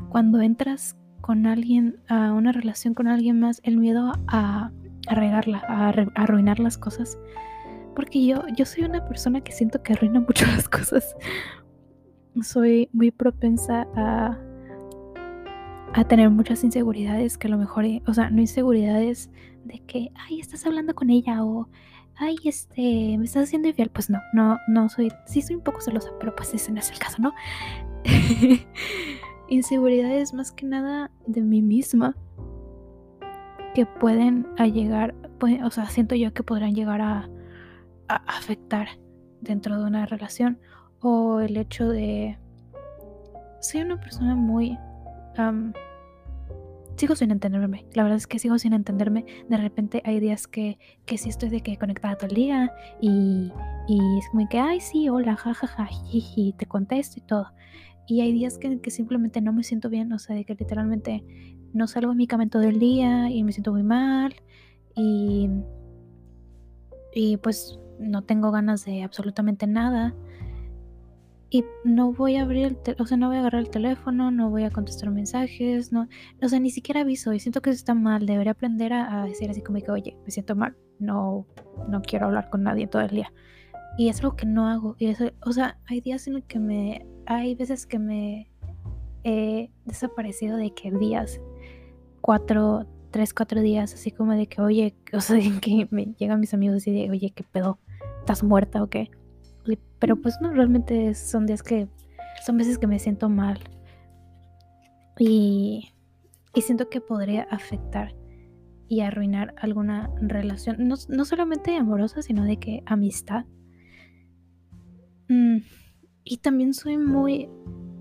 cuando 0.10 0.42
entras 0.42 0.98
con 1.22 1.46
alguien, 1.46 2.00
a 2.08 2.34
una 2.34 2.52
relación 2.52 2.94
con 2.94 3.08
alguien 3.08 3.40
más, 3.40 3.60
el 3.64 3.78
miedo 3.78 4.14
a, 4.28 4.72
a 5.08 5.16
regarla, 5.16 5.64
a, 5.68 5.90
arruinar 6.16 6.60
las 6.60 6.78
cosas. 6.78 7.18
Porque 7.96 8.26
yo, 8.26 8.44
yo 8.56 8.66
soy 8.66 8.84
una 8.84 9.06
persona 9.08 9.42
que 9.42 9.52
siento 9.52 9.84
que 9.84 9.94
arruina 9.94 10.20
mucho 10.20 10.46
las 10.56 10.68
cosas. 10.68 11.16
Soy 12.42 12.90
muy 12.94 13.12
propensa 13.12 13.88
a, 13.96 14.40
a 15.94 16.04
tener 16.04 16.30
muchas 16.30 16.64
inseguridades 16.64 17.38
que 17.38 17.48
a 17.48 17.52
lo 17.52 17.58
mejor, 17.58 17.86
o 18.06 18.14
sea, 18.14 18.30
no 18.30 18.42
inseguridades 18.42 19.30
de 19.66 19.80
que, 19.80 20.12
ay, 20.16 20.40
estás 20.40 20.66
hablando 20.66 20.96
con 20.96 21.10
ella 21.10 21.44
o, 21.44 21.68
ay, 22.16 22.36
este, 22.44 23.18
me 23.18 23.26
estás 23.26 23.44
haciendo 23.44 23.68
infiel. 23.68 23.90
Pues 23.90 24.10
no, 24.10 24.20
no, 24.34 24.58
no 24.68 24.90
soy, 24.90 25.12
sí 25.26 25.42
soy 25.42 25.56
un 25.56 25.64
poco 25.64 25.82
celosa, 25.82 26.10
pero 26.20 26.36
pues 26.36 26.54
ese 26.54 26.72
no 26.72 26.80
es 26.80 26.92
el 26.92 27.00
caso, 27.00 27.22
¿no? 27.22 27.34
inseguridades 29.50 30.34
más 30.34 30.52
que 30.52 30.66
nada 30.66 31.12
de 31.26 31.42
mí 31.42 31.62
misma 31.62 32.16
que 33.74 33.86
pueden 33.86 34.48
llegar, 34.74 35.16
o 35.64 35.70
sea, 35.70 35.88
siento 35.88 36.16
yo 36.16 36.34
que 36.34 36.44
podrán 36.44 36.74
llegar 36.74 37.02
a, 37.02 37.30
afectar 38.08 38.88
dentro 39.42 39.78
de 39.78 39.86
una 39.86 40.06
relación 40.06 40.60
o 41.02 41.42
el 41.42 41.58
hecho 41.58 41.90
de 41.90 42.40
soy 43.60 43.82
una 43.82 44.00
persona 44.00 44.34
muy 44.34 44.78
sigo 46.96 47.16
sin 47.16 47.32
entenderme 47.32 47.86
la 47.94 48.04
verdad 48.04 48.18
es 48.18 48.28
que 48.28 48.40
sigo 48.40 48.58
sin 48.58 48.74
entenderme 48.74 49.26
de 49.48 49.58
repente 49.58 50.02
hay 50.04 50.20
días 50.20 50.48
que, 50.48 50.80
que 51.06 51.18
sí 51.18 51.30
estoy 51.30 51.50
de 51.50 51.62
que 51.62 51.78
conectada 51.78 52.16
todo 52.16 52.28
el 52.30 52.36
día 52.36 52.74
y, 53.00 53.52
y 53.88 54.18
es 54.18 54.30
como 54.32 54.50
que 54.50 54.60
ay 54.60 54.80
sí 54.80 55.10
hola 55.10 55.36
jajaja 55.36 55.90
y 56.12 56.54
te 56.58 56.66
contesto 56.66 57.20
y 57.20 57.22
todo 57.22 57.52
y 58.08 58.22
hay 58.22 58.32
días 58.32 58.58
que, 58.58 58.80
simplemente 58.90 59.42
no 59.42 59.52
me 59.52 59.64
siento 59.64 59.90
bien, 59.90 60.14
o 60.14 60.20
sea, 60.20 60.34
de 60.34 60.46
que 60.46 60.56
literalmente 60.56 61.26
no 61.74 61.88
salgo 61.88 62.16
cama 62.26 62.48
todo 62.48 62.64
el 62.64 62.80
día 62.80 63.30
y 63.30 63.44
me 63.44 63.52
siento 63.52 63.74
muy 63.74 63.84
mal. 63.84 64.34
Y, 64.96 65.50
y 67.14 67.36
pues 67.38 67.78
no 68.00 68.24
tengo 68.24 68.50
ganas 68.52 68.86
de 68.86 69.04
absolutamente 69.04 69.68
nada. 69.68 70.16
Y 71.50 71.64
no 71.86 72.12
voy 72.12 72.36
a 72.36 72.42
abrir 72.42 72.66
el 72.66 72.96
o 73.00 73.06
sea, 73.06 73.18
no 73.18 73.28
voy 73.28 73.38
a 73.38 73.40
agarrar 73.40 73.62
el 73.62 73.70
teléfono, 73.70 74.32
no 74.32 74.50
voy 74.50 74.64
a 74.64 74.72
contestar 74.72 75.10
mensajes, 75.12 75.94
no, 75.94 76.08
o 76.42 76.50
sea, 76.50 76.60
ni 76.60 76.72
siquiera 76.72 77.02
aviso 77.02 77.32
y 77.34 77.40
siento 77.40 77.62
que 77.62 77.70
eso 77.70 77.78
está 77.78 77.94
mal. 77.94 78.26
Debería 78.26 78.52
aprender 78.52 78.94
a, 78.94 79.24
decir 79.26 79.50
así 79.50 79.62
como 79.62 79.80
que, 79.80 79.92
oye, 79.92 80.18
me 80.26 80.32
siento 80.32 80.56
mal, 80.56 80.76
no, 81.00 81.46
no 81.88 82.02
quiero 82.02 82.28
hablar 82.28 82.50
con 82.50 82.64
nadie 82.64 82.88
todo 82.88 83.02
el 83.02 83.12
día. 83.12 83.32
Y 83.98 84.10
es 84.10 84.20
algo 84.22 84.36
que 84.36 84.46
no 84.46 84.68
hago. 84.68 84.96
Y 85.00 85.08
eso, 85.08 85.32
o 85.46 85.52
sea, 85.52 85.80
hay 85.88 86.02
días 86.02 86.28
en 86.28 86.34
los 86.34 86.44
que 86.44 86.60
me 86.60 87.06
hay 87.28 87.56
veces 87.56 87.86
que 87.86 88.00
me 88.00 88.50
he 89.24 89.70
desaparecido 89.86 90.58
de 90.58 90.74
que 90.74 90.92
días, 90.92 91.42
cuatro, 92.22 92.88
tres, 93.12 93.34
cuatro 93.34 93.62
días, 93.62 93.94
así 93.94 94.12
como 94.12 94.34
de 94.34 94.48
que, 94.48 94.62
oye, 94.62 94.96
o 95.14 95.22
sea, 95.22 95.38
que 95.62 95.88
me 95.92 96.06
llegan 96.18 96.40
mis 96.40 96.54
amigos 96.54 96.88
y 96.88 96.92
de, 96.92 97.12
oye, 97.12 97.32
¿qué 97.36 97.44
pedo? 97.44 97.80
¿Estás 98.20 98.44
muerta 98.44 98.82
o 98.82 98.88
qué? 98.88 99.12
Pero 100.00 100.16
pues 100.18 100.38
no, 100.42 100.52
realmente 100.52 101.14
son 101.16 101.46
días 101.46 101.64
que, 101.64 101.88
son 102.46 102.58
veces 102.58 102.78
que 102.78 102.88
me 102.88 103.00
siento 103.00 103.30
mal. 103.30 103.60
Y, 105.20 105.94
y 106.54 106.62
siento 106.62 106.90
que 106.90 107.02
podría 107.02 107.44
afectar 107.50 108.16
y 108.88 109.02
arruinar 109.02 109.54
alguna 109.58 110.10
relación, 110.22 110.88
no, 110.88 110.96
no 111.10 111.26
solamente 111.26 111.76
amorosa, 111.76 112.22
sino 112.22 112.44
de 112.44 112.58
que 112.58 112.84
amistad. 112.86 113.46
Mm 115.28 115.58
y 116.30 116.38
también 116.38 116.74
soy 116.74 116.98
muy... 116.98 117.50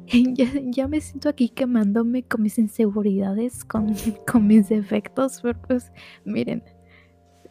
Ya, 0.70 0.86
me 0.86 1.00
siento 1.00 1.28
aquí 1.28 1.48
quemándome 1.48 2.22
con 2.22 2.42
mis 2.42 2.58
inseguridades, 2.58 3.64
con, 3.64 3.92
con 4.30 4.46
mis 4.46 4.68
defectos, 4.68 5.40
pero 5.42 5.60
pues 5.62 5.90
miren, 6.24 6.62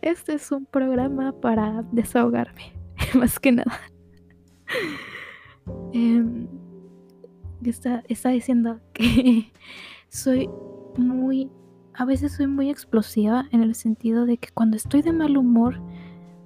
este 0.01 0.35
es 0.35 0.51
un 0.53 0.65
programa 0.65 1.33
para 1.41 1.83
desahogarme, 1.91 2.71
más 3.13 3.39
que 3.39 3.51
nada. 3.51 3.77
Eh, 5.93 6.23
está, 7.63 8.03
está 8.07 8.29
diciendo 8.29 8.79
que 8.93 9.51
soy 10.09 10.49
muy, 10.97 11.49
a 11.93 12.05
veces 12.05 12.33
soy 12.35 12.47
muy 12.47 12.69
explosiva 12.69 13.47
en 13.51 13.61
el 13.61 13.73
sentido 13.73 14.25
de 14.25 14.37
que 14.37 14.49
cuando 14.53 14.77
estoy 14.77 15.01
de 15.01 15.13
mal 15.13 15.37
humor, 15.37 15.81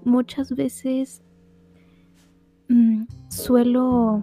muchas 0.06 0.56
veces 0.56 1.22
Mm, 2.70 3.08
suelo 3.30 4.22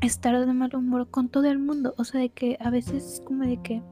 estar 0.00 0.44
de 0.44 0.52
mal 0.52 0.74
humor 0.74 1.08
con 1.08 1.28
todo 1.28 1.44
el 1.46 1.58
mundo. 1.60 1.94
O 1.96 2.04
sea, 2.04 2.20
de 2.20 2.30
que 2.30 2.58
a 2.60 2.70
veces 2.70 3.22
como 3.24 3.44
de 3.44 3.62
que 3.62 3.82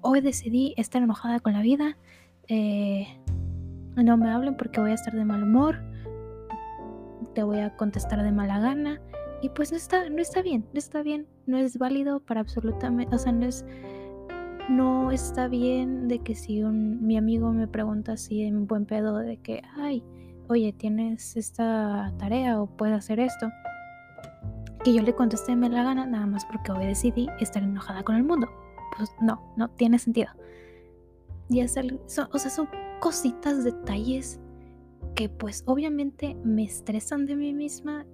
hoy 0.00 0.20
decidí 0.20 0.74
estar 0.76 1.02
enojada 1.02 1.40
con 1.40 1.52
la 1.54 1.62
vida. 1.62 1.96
eh, 2.48 3.06
no 3.96 4.16
me 4.16 4.30
hablen 4.30 4.56
porque 4.56 4.80
voy 4.80 4.90
a 4.90 4.94
estar 4.94 5.14
de 5.14 5.24
mal 5.24 5.42
humor, 5.42 5.78
te 7.32 7.42
voy 7.42 7.60
a 7.60 7.76
contestar 7.76 8.22
de 8.22 8.32
mala 8.32 8.60
gana 8.60 9.00
y 9.42 9.48
pues 9.48 9.72
no 9.72 9.76
está, 9.76 10.08
no 10.08 10.20
está 10.20 10.42
bien, 10.42 10.66
no 10.72 10.78
está 10.78 11.02
bien, 11.02 11.26
no 11.46 11.58
es 11.58 11.76
válido 11.76 12.20
para 12.20 12.40
absolutamente, 12.40 13.14
o 13.14 13.18
sea, 13.18 13.32
no 13.32 13.46
es, 13.46 13.64
no 14.68 15.10
está 15.10 15.48
bien 15.48 16.06
de 16.06 16.20
que 16.20 16.34
si 16.34 16.62
un, 16.62 17.04
mi 17.04 17.16
amigo 17.16 17.52
me 17.52 17.66
pregunta 17.66 18.12
así 18.12 18.42
en 18.42 18.66
buen 18.66 18.86
pedo 18.86 19.16
de 19.16 19.38
que, 19.38 19.62
ay, 19.76 20.04
oye, 20.48 20.72
tienes 20.72 21.36
esta 21.36 22.12
tarea 22.18 22.60
o 22.60 22.66
puedes 22.66 22.96
hacer 22.96 23.18
esto, 23.18 23.50
que 24.84 24.92
yo 24.92 25.02
le 25.02 25.14
contesté 25.14 25.56
me 25.56 25.68
la 25.68 25.82
gana 25.82 26.06
nada 26.06 26.26
más 26.26 26.44
porque 26.44 26.72
hoy 26.72 26.86
decidí 26.86 27.28
estar 27.40 27.62
enojada 27.62 28.02
con 28.02 28.16
el 28.16 28.24
mundo. 28.24 28.48
Pues 28.96 29.10
no, 29.20 29.40
no 29.56 29.70
tiene 29.70 29.98
sentido. 29.98 30.30
Y 31.48 31.60
es 31.60 31.72
son, 31.72 32.28
o 32.32 32.38
sea, 32.38 32.50
son 32.50 32.68
cositas, 33.00 33.64
detalles 33.64 34.40
que 35.14 35.28
pues 35.28 35.62
obviamente 35.66 36.36
me 36.44 36.64
estresan 36.64 37.26
de 37.26 37.36
mí 37.36 37.52
misma 37.52 38.06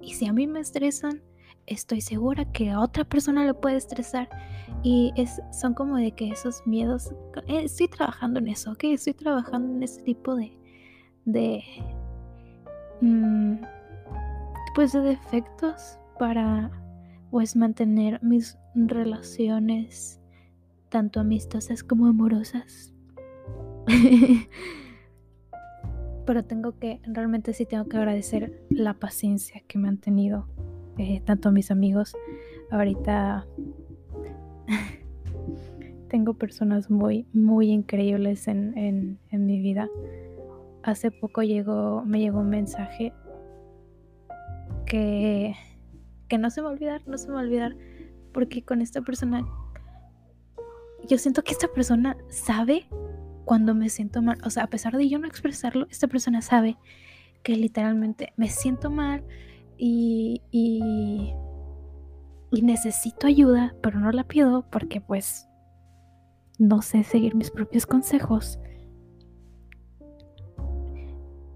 y 0.00 0.14
si 0.14 0.26
a 0.26 0.32
mí 0.32 0.46
me 0.46 0.60
estresan, 0.60 1.22
estoy 1.66 2.00
segura 2.00 2.50
que 2.52 2.70
a 2.70 2.80
otra 2.80 3.04
persona 3.04 3.44
le 3.44 3.54
puede 3.54 3.76
estresar 3.76 4.28
y 4.82 5.12
es, 5.16 5.40
son 5.52 5.74
como 5.74 5.96
de 5.96 6.12
que 6.12 6.28
esos 6.28 6.66
miedos, 6.66 7.12
eh, 7.46 7.62
estoy 7.64 7.88
trabajando 7.88 8.40
en 8.40 8.48
eso, 8.48 8.72
ok, 8.72 8.84
estoy 8.84 9.14
trabajando 9.14 9.74
en 9.74 9.82
ese 9.82 10.02
tipo 10.02 10.34
de, 10.36 10.52
de, 11.24 11.62
mm, 13.00 13.56
pues 14.74 14.92
de 14.92 15.00
defectos 15.00 15.98
para 16.18 16.70
pues 17.30 17.56
mantener 17.56 18.22
mis 18.22 18.56
relaciones 18.74 20.20
tanto 20.88 21.18
amistosas 21.18 21.82
como 21.82 22.06
amorosas. 22.06 22.94
Pero 26.26 26.44
tengo 26.44 26.78
que, 26.78 27.00
realmente 27.04 27.52
sí 27.52 27.66
tengo 27.66 27.86
que 27.86 27.96
agradecer 27.96 28.64
la 28.70 28.94
paciencia 28.94 29.62
que 29.66 29.78
me 29.78 29.88
han 29.88 29.98
tenido 29.98 30.48
eh, 30.98 31.20
tanto 31.24 31.52
mis 31.52 31.70
amigos. 31.70 32.14
Ahorita 32.70 33.46
tengo 36.08 36.34
personas 36.34 36.90
muy, 36.90 37.26
muy 37.32 37.70
increíbles 37.70 38.48
en, 38.48 38.76
en, 38.78 39.18
en 39.30 39.46
mi 39.46 39.60
vida. 39.60 39.88
Hace 40.82 41.10
poco 41.10 41.42
llegó, 41.42 42.04
me 42.04 42.20
llegó 42.20 42.40
un 42.40 42.50
mensaje 42.50 43.12
que 44.86 45.54
que 46.28 46.38
no 46.38 46.50
se 46.50 46.60
me 46.60 46.64
va 46.64 46.70
a 46.70 46.74
olvidar, 46.74 47.02
no 47.06 47.18
se 47.18 47.28
me 47.28 47.34
va 47.34 47.40
a 47.40 47.44
olvidar, 47.44 47.76
porque 48.32 48.64
con 48.64 48.80
esta 48.80 49.02
persona, 49.02 49.46
yo 51.08 51.18
siento 51.18 51.42
que 51.42 51.52
esta 51.52 51.68
persona 51.68 52.16
sabe 52.28 52.86
cuando 53.44 53.74
me 53.74 53.88
siento 53.88 54.22
mal, 54.22 54.38
o 54.44 54.50
sea, 54.50 54.64
a 54.64 54.68
pesar 54.68 54.96
de 54.96 55.08
yo 55.08 55.18
no 55.18 55.26
expresarlo, 55.26 55.86
esta 55.90 56.08
persona 56.08 56.42
sabe 56.42 56.76
que 57.42 57.56
literalmente 57.56 58.32
me 58.36 58.48
siento 58.48 58.90
mal 58.90 59.24
y, 59.76 60.42
y, 60.50 61.34
y 62.50 62.62
necesito 62.62 63.26
ayuda, 63.26 63.74
pero 63.82 64.00
no 64.00 64.10
la 64.12 64.24
pido 64.24 64.68
porque 64.70 65.00
pues 65.00 65.48
no 66.58 66.82
sé 66.82 67.04
seguir 67.04 67.34
mis 67.34 67.50
propios 67.50 67.86
consejos. 67.86 68.58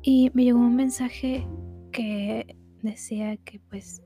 Y 0.02 0.30
me 0.34 0.44
llegó 0.44 0.58
un 0.58 0.76
mensaje 0.76 1.46
que 1.92 2.56
decía 2.82 3.36
que 3.38 3.60
pues 3.68 4.02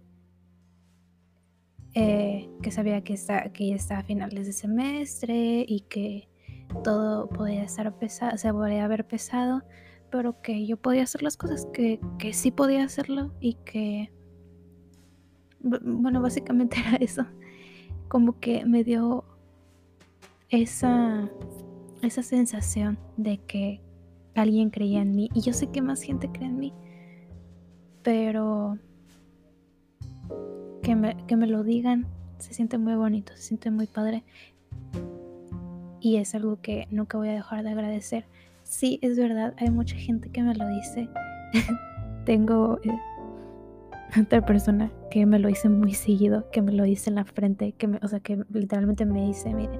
eh, 1.94 2.48
que 2.62 2.70
sabía 2.70 3.04
que, 3.04 3.12
está, 3.12 3.52
que 3.52 3.68
ya 3.68 3.74
está 3.74 3.98
a 3.98 4.02
finales 4.02 4.46
de 4.46 4.52
semestre 4.52 5.64
y 5.68 5.80
que 5.90 6.28
todo 6.82 7.28
podía 7.28 7.62
estar 7.62 7.92
pesado, 7.98 8.36
se 8.36 8.52
podía 8.52 8.84
haber 8.84 9.06
pesado, 9.06 9.62
pero 10.10 10.40
que 10.42 10.66
yo 10.66 10.76
podía 10.76 11.02
hacer 11.02 11.22
las 11.22 11.36
cosas, 11.36 11.66
que, 11.72 12.00
que 12.18 12.32
sí 12.32 12.50
podía 12.50 12.84
hacerlo 12.84 13.32
y 13.40 13.54
que, 13.64 14.12
bueno, 15.60 16.20
básicamente 16.20 16.76
era 16.86 16.96
eso, 16.96 17.26
como 18.08 18.38
que 18.40 18.64
me 18.64 18.84
dio 18.84 19.24
esa, 20.48 21.30
esa 22.02 22.22
sensación 22.22 22.98
de 23.16 23.38
que 23.38 23.80
alguien 24.34 24.70
creía 24.70 25.02
en 25.02 25.14
mí 25.14 25.30
y 25.34 25.40
yo 25.40 25.52
sé 25.52 25.70
que 25.70 25.82
más 25.82 26.02
gente 26.02 26.30
cree 26.30 26.48
en 26.48 26.58
mí, 26.58 26.72
pero 28.02 28.78
que 30.82 30.96
me, 30.96 31.16
que 31.26 31.36
me 31.36 31.46
lo 31.46 31.62
digan 31.62 32.06
se 32.42 32.54
siente 32.54 32.76
muy 32.76 32.96
bonito, 32.96 33.32
se 33.36 33.42
siente 33.42 33.70
muy 33.70 33.86
padre. 33.86 34.24
Y 36.02 36.16
es 36.16 36.34
algo 36.34 36.60
que 36.60 36.88
nunca 36.90 37.16
voy 37.16 37.28
a 37.28 37.32
dejar 37.32 37.62
de 37.62 37.70
agradecer. 37.70 38.24
Sí, 38.64 38.98
es 39.02 39.16
verdad, 39.16 39.54
hay 39.58 39.70
mucha 39.70 39.94
gente 39.94 40.30
que 40.30 40.42
me 40.42 40.52
lo 40.52 40.66
dice. 40.66 41.08
Tengo 42.26 42.80
eh, 42.82 42.90
otra 44.20 44.44
persona 44.44 44.90
que 45.12 45.24
me 45.26 45.38
lo 45.38 45.46
dice 45.46 45.68
muy 45.68 45.94
seguido, 45.94 46.50
que 46.50 46.60
me 46.60 46.72
lo 46.72 46.82
dice 46.82 47.10
en 47.10 47.14
la 47.14 47.24
frente, 47.24 47.70
que 47.72 47.86
me, 47.86 48.00
o 48.02 48.08
sea, 48.08 48.18
que 48.18 48.42
literalmente 48.52 49.06
me 49.06 49.26
dice, 49.26 49.54
mire, 49.54 49.78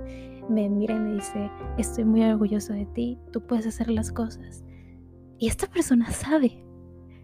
me 0.48 0.68
mira 0.68 0.94
y 0.94 1.00
me 1.00 1.14
dice, 1.14 1.50
estoy 1.76 2.04
muy 2.04 2.22
orgulloso 2.22 2.72
de 2.72 2.86
ti, 2.86 3.18
tú 3.32 3.44
puedes 3.44 3.66
hacer 3.66 3.90
las 3.90 4.12
cosas. 4.12 4.62
Y 5.40 5.48
esta 5.48 5.66
persona 5.66 6.08
sabe, 6.12 6.64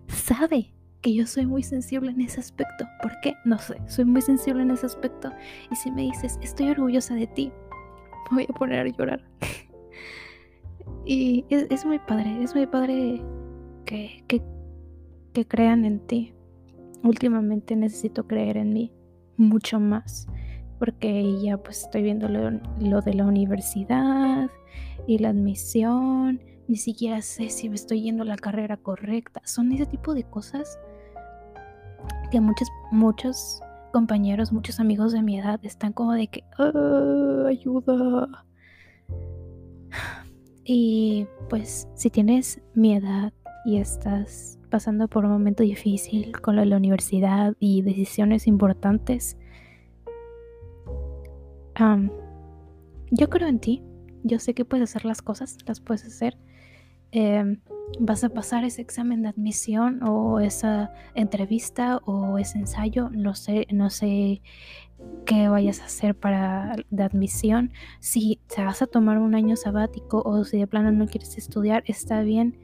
sabe 0.08 0.74
que 1.02 1.14
yo 1.14 1.24
soy 1.24 1.46
muy 1.46 1.62
sensible 1.62 2.10
en 2.10 2.20
ese 2.20 2.40
aspecto. 2.40 2.84
¿Por 3.00 3.12
qué? 3.20 3.36
No 3.44 3.58
sé, 3.58 3.80
soy 3.86 4.06
muy 4.06 4.22
sensible 4.22 4.62
en 4.62 4.72
ese 4.72 4.86
aspecto. 4.86 5.30
Y 5.70 5.76
si 5.76 5.92
me 5.92 6.02
dices, 6.02 6.36
estoy 6.42 6.70
orgullosa 6.70 7.14
de 7.14 7.28
ti, 7.28 7.52
voy 8.30 8.46
a 8.48 8.52
poner 8.52 8.86
a 8.86 8.90
llorar. 8.90 9.22
y 11.04 11.44
es, 11.50 11.84
muy 11.84 11.98
padre, 11.98 12.42
es 12.42 12.54
muy 12.54 12.66
padre 12.66 13.22
que, 13.84 14.24
que, 14.26 14.42
que 15.32 15.46
crean 15.46 15.84
en 15.84 16.00
ti. 16.00 16.34
Últimamente 17.02 17.76
necesito 17.76 18.26
creer 18.26 18.56
en 18.56 18.72
mí 18.72 18.92
mucho 19.36 19.78
más 19.78 20.26
porque 20.78 21.40
ya 21.40 21.56
pues 21.58 21.82
estoy 21.82 22.02
viendo 22.02 22.28
lo, 22.28 22.50
lo, 22.80 23.00
de 23.00 23.14
la 23.14 23.24
universidad 23.24 24.48
y 25.06 25.18
la 25.18 25.30
admisión, 25.30 26.40
ni 26.68 26.76
siquiera 26.76 27.20
sé 27.22 27.50
si 27.50 27.68
me 27.68 27.74
estoy 27.74 28.02
yendo 28.02 28.22
a 28.22 28.26
la 28.26 28.36
carrera 28.36 28.76
correcta. 28.76 29.40
Son 29.44 29.72
ese 29.72 29.86
tipo 29.86 30.14
de 30.14 30.24
cosas 30.24 30.78
que 32.30 32.40
muchos, 32.40 32.68
muchos 32.92 33.60
compañeros, 33.92 34.52
muchos 34.52 34.80
amigos 34.80 35.12
de 35.12 35.22
mi 35.22 35.38
edad 35.38 35.60
están 35.62 35.92
como 35.92 36.12
de 36.12 36.28
que, 36.28 36.44
ah, 36.58 37.44
ayuda. 37.48 38.44
Y 40.70 41.26
pues 41.48 41.88
si 41.94 42.10
tienes 42.10 42.60
mi 42.74 42.94
edad 42.94 43.32
y 43.64 43.78
estás 43.78 44.58
pasando 44.70 45.08
por 45.08 45.24
un 45.24 45.30
momento 45.30 45.62
difícil 45.62 46.38
con 46.42 46.56
la 46.56 46.76
universidad 46.76 47.54
y 47.58 47.80
decisiones 47.80 48.46
importantes, 48.46 49.38
yo 53.10 53.30
creo 53.30 53.48
en 53.48 53.60
ti. 53.60 53.82
Yo 54.24 54.38
sé 54.38 54.54
que 54.54 54.64
puedes 54.64 54.90
hacer 54.90 55.04
las 55.04 55.22
cosas, 55.22 55.58
las 55.66 55.80
puedes 55.80 56.04
hacer. 56.04 56.36
Em, 57.10 57.60
vas 58.00 58.22
a 58.22 58.28
pasar 58.28 58.64
ese 58.64 58.82
examen 58.82 59.22
de 59.22 59.28
admisión 59.28 60.02
o 60.02 60.40
esa 60.40 60.92
entrevista 61.14 61.98
o 62.04 62.38
ese 62.38 62.58
ensayo, 62.58 63.08
no 63.10 63.34
sé, 63.34 63.66
no 63.72 63.88
sé 63.90 64.42
qué 65.24 65.48
vayas 65.48 65.80
a 65.80 65.86
hacer 65.86 66.14
para 66.14 66.76
de 66.90 67.02
admisión. 67.02 67.72
Si 68.00 68.40
te 68.54 68.64
vas 68.64 68.82
a 68.82 68.86
tomar 68.86 69.18
un 69.18 69.34
año 69.34 69.56
sabático 69.56 70.22
o 70.24 70.44
si 70.44 70.58
de 70.58 70.66
plano 70.66 70.92
no 70.92 71.06
quieres 71.06 71.38
estudiar, 71.38 71.82
está 71.86 72.22
bien. 72.22 72.58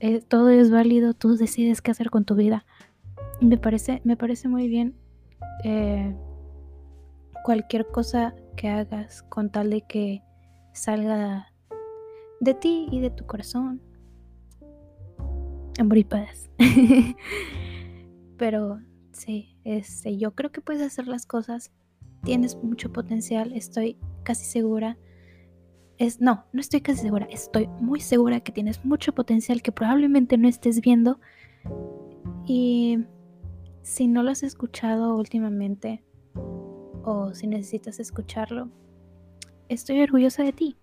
Eh, 0.00 0.20
todo 0.20 0.50
es 0.50 0.70
válido, 0.70 1.14
tú 1.14 1.36
decides 1.36 1.82
qué 1.82 1.90
hacer 1.90 2.10
con 2.10 2.24
tu 2.24 2.34
vida. 2.34 2.64
Me 3.40 3.58
parece, 3.58 4.00
me 4.04 4.16
parece 4.16 4.48
muy 4.48 4.68
bien 4.68 4.94
eh, 5.64 6.14
cualquier 7.44 7.86
cosa 7.86 8.34
que 8.56 8.68
hagas 8.68 9.22
con 9.22 9.50
tal 9.50 9.70
de 9.70 9.82
que 9.82 10.22
salga 10.72 11.52
de 12.40 12.54
ti 12.54 12.88
y 12.90 13.00
de 13.00 13.10
tu 13.10 13.26
corazón. 13.26 13.80
Amor. 15.78 15.98
Pero 18.38 18.80
sí, 19.12 19.56
este, 19.64 20.16
yo 20.16 20.34
creo 20.34 20.50
que 20.52 20.60
puedes 20.60 20.82
hacer 20.82 21.06
las 21.06 21.26
cosas. 21.26 21.72
Tienes 22.22 22.56
mucho 22.56 22.92
potencial, 22.92 23.52
estoy 23.52 23.98
casi 24.22 24.44
segura. 24.44 24.98
Es, 25.98 26.20
no, 26.20 26.44
no 26.52 26.60
estoy 26.60 26.80
casi 26.80 27.02
segura, 27.02 27.26
estoy 27.30 27.68
muy 27.80 28.00
segura 28.00 28.40
que 28.40 28.52
tienes 28.52 28.84
mucho 28.84 29.14
potencial 29.14 29.62
que 29.62 29.72
probablemente 29.72 30.36
no 30.36 30.48
estés 30.48 30.80
viendo. 30.80 31.20
Y 32.46 32.98
si 33.82 34.08
no 34.08 34.22
lo 34.22 34.30
has 34.30 34.42
escuchado 34.42 35.16
últimamente 35.16 36.02
o 37.04 37.32
si 37.34 37.46
necesitas 37.46 38.00
escucharlo, 38.00 38.70
estoy 39.68 40.00
orgullosa 40.00 40.42
de 40.42 40.52
ti 40.52 40.76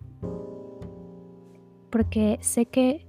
porque 1.94 2.40
sé 2.40 2.66
que 2.66 3.06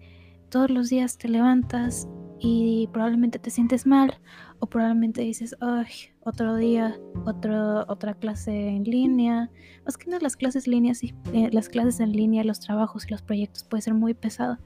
todos 0.49 0.69
los 0.69 0.89
días 0.89 1.17
te 1.17 1.27
levantas 1.27 2.07
y 2.39 2.87
probablemente 2.93 3.39
te 3.39 3.49
sientes 3.49 3.87
mal 3.87 4.13
o 4.59 4.67
probablemente 4.67 5.23
dices, 5.23 5.55
ay, 5.59 5.87
otro 6.23 6.55
día, 6.55 6.95
otro, 7.25 7.83
otra 7.87 8.13
clase 8.13 8.67
en 8.67 8.83
línea. 8.83 9.49
Más 9.85 9.97
que 9.97 10.05
nada 10.05 10.21
las 10.21 10.35
clases, 10.35 10.67
líneas 10.67 11.03
y, 11.03 11.15
eh, 11.33 11.49
las 11.51 11.67
clases 11.67 11.99
en 11.99 12.11
línea, 12.11 12.43
los 12.43 12.59
trabajos 12.59 13.07
y 13.07 13.09
los 13.09 13.23
proyectos 13.23 13.63
puede 13.63 13.81
ser 13.81 13.95
muy 13.95 14.13
pesado. 14.13 14.59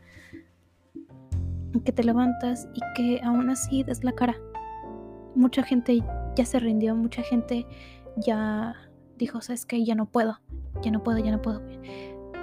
Que 1.85 1.93
te 1.93 2.03
levantas 2.03 2.67
y 2.73 2.81
que 2.97 3.21
aún 3.23 3.49
así 3.49 3.83
des 3.83 4.03
la 4.03 4.11
cara. 4.11 4.35
Mucha 5.33 5.63
gente 5.63 6.03
ya 6.35 6.43
se 6.43 6.59
rindió, 6.59 6.93
mucha 6.93 7.21
gente 7.21 7.65
ya 8.17 8.75
dijo, 9.17 9.39
sabes 9.39 9.65
que 9.65 9.85
ya 9.85 9.95
no 9.95 10.07
puedo, 10.07 10.41
ya 10.81 10.91
no 10.91 11.03
puedo, 11.03 11.19
ya 11.19 11.31
no 11.31 11.41
puedo. 11.41 11.61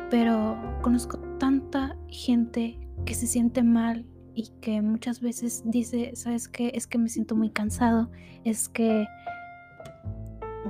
Pero 0.09 0.57
conozco 0.81 1.26
tanta 1.39 1.97
gente 2.09 2.79
que 3.05 3.15
se 3.15 3.27
siente 3.27 3.63
mal 3.63 4.07
y 4.35 4.51
que 4.61 4.83
muchas 4.83 5.21
veces 5.21 5.63
dice, 5.65 6.13
¿sabes 6.15 6.49
qué? 6.49 6.71
Es 6.75 6.87
que 6.87 6.99
me 6.99 7.09
siento 7.09 7.35
muy 7.35 7.51
cansado, 7.51 8.11
es 8.45 8.69
que 8.69 9.07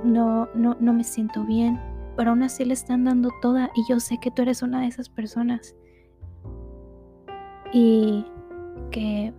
no, 0.03 0.47
no, 0.55 0.77
no 0.79 0.93
me 0.93 1.03
siento 1.03 1.43
bien, 1.43 1.79
pero 2.15 2.31
aún 2.31 2.43
así 2.43 2.65
le 2.65 2.73
están 2.73 3.03
dando 3.03 3.29
toda 3.41 3.69
y 3.75 3.81
yo 3.91 3.99
sé 3.99 4.19
que 4.21 4.31
tú 4.31 4.41
eres 4.41 4.61
una 4.61 4.81
de 4.81 4.87
esas 4.87 5.09
personas 5.09 5.75
y 7.73 8.25
que 8.91 9.33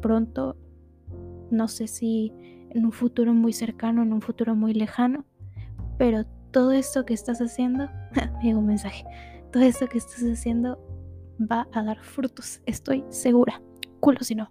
pronto, 0.00 0.56
no 1.50 1.68
sé 1.68 1.86
si 1.86 2.32
en 2.70 2.84
un 2.84 2.92
futuro 2.92 3.34
muy 3.34 3.52
cercano, 3.52 4.02
en 4.02 4.12
un 4.12 4.22
futuro 4.22 4.54
muy 4.54 4.72
lejano, 4.72 5.24
pero 5.98 6.24
todo 6.50 6.72
esto 6.72 7.04
que 7.04 7.14
estás 7.14 7.40
haciendo, 7.40 7.88
me 8.42 8.54
un 8.54 8.66
mensaje, 8.66 9.04
todo 9.50 9.64
esto 9.64 9.88
que 9.88 9.98
estás 9.98 10.22
haciendo 10.22 10.78
va 11.40 11.66
a 11.72 11.82
dar 11.82 11.98
frutos, 12.00 12.60
estoy 12.66 13.04
segura. 13.08 13.60
Culo 13.98 14.18
si 14.20 14.34
no. 14.34 14.50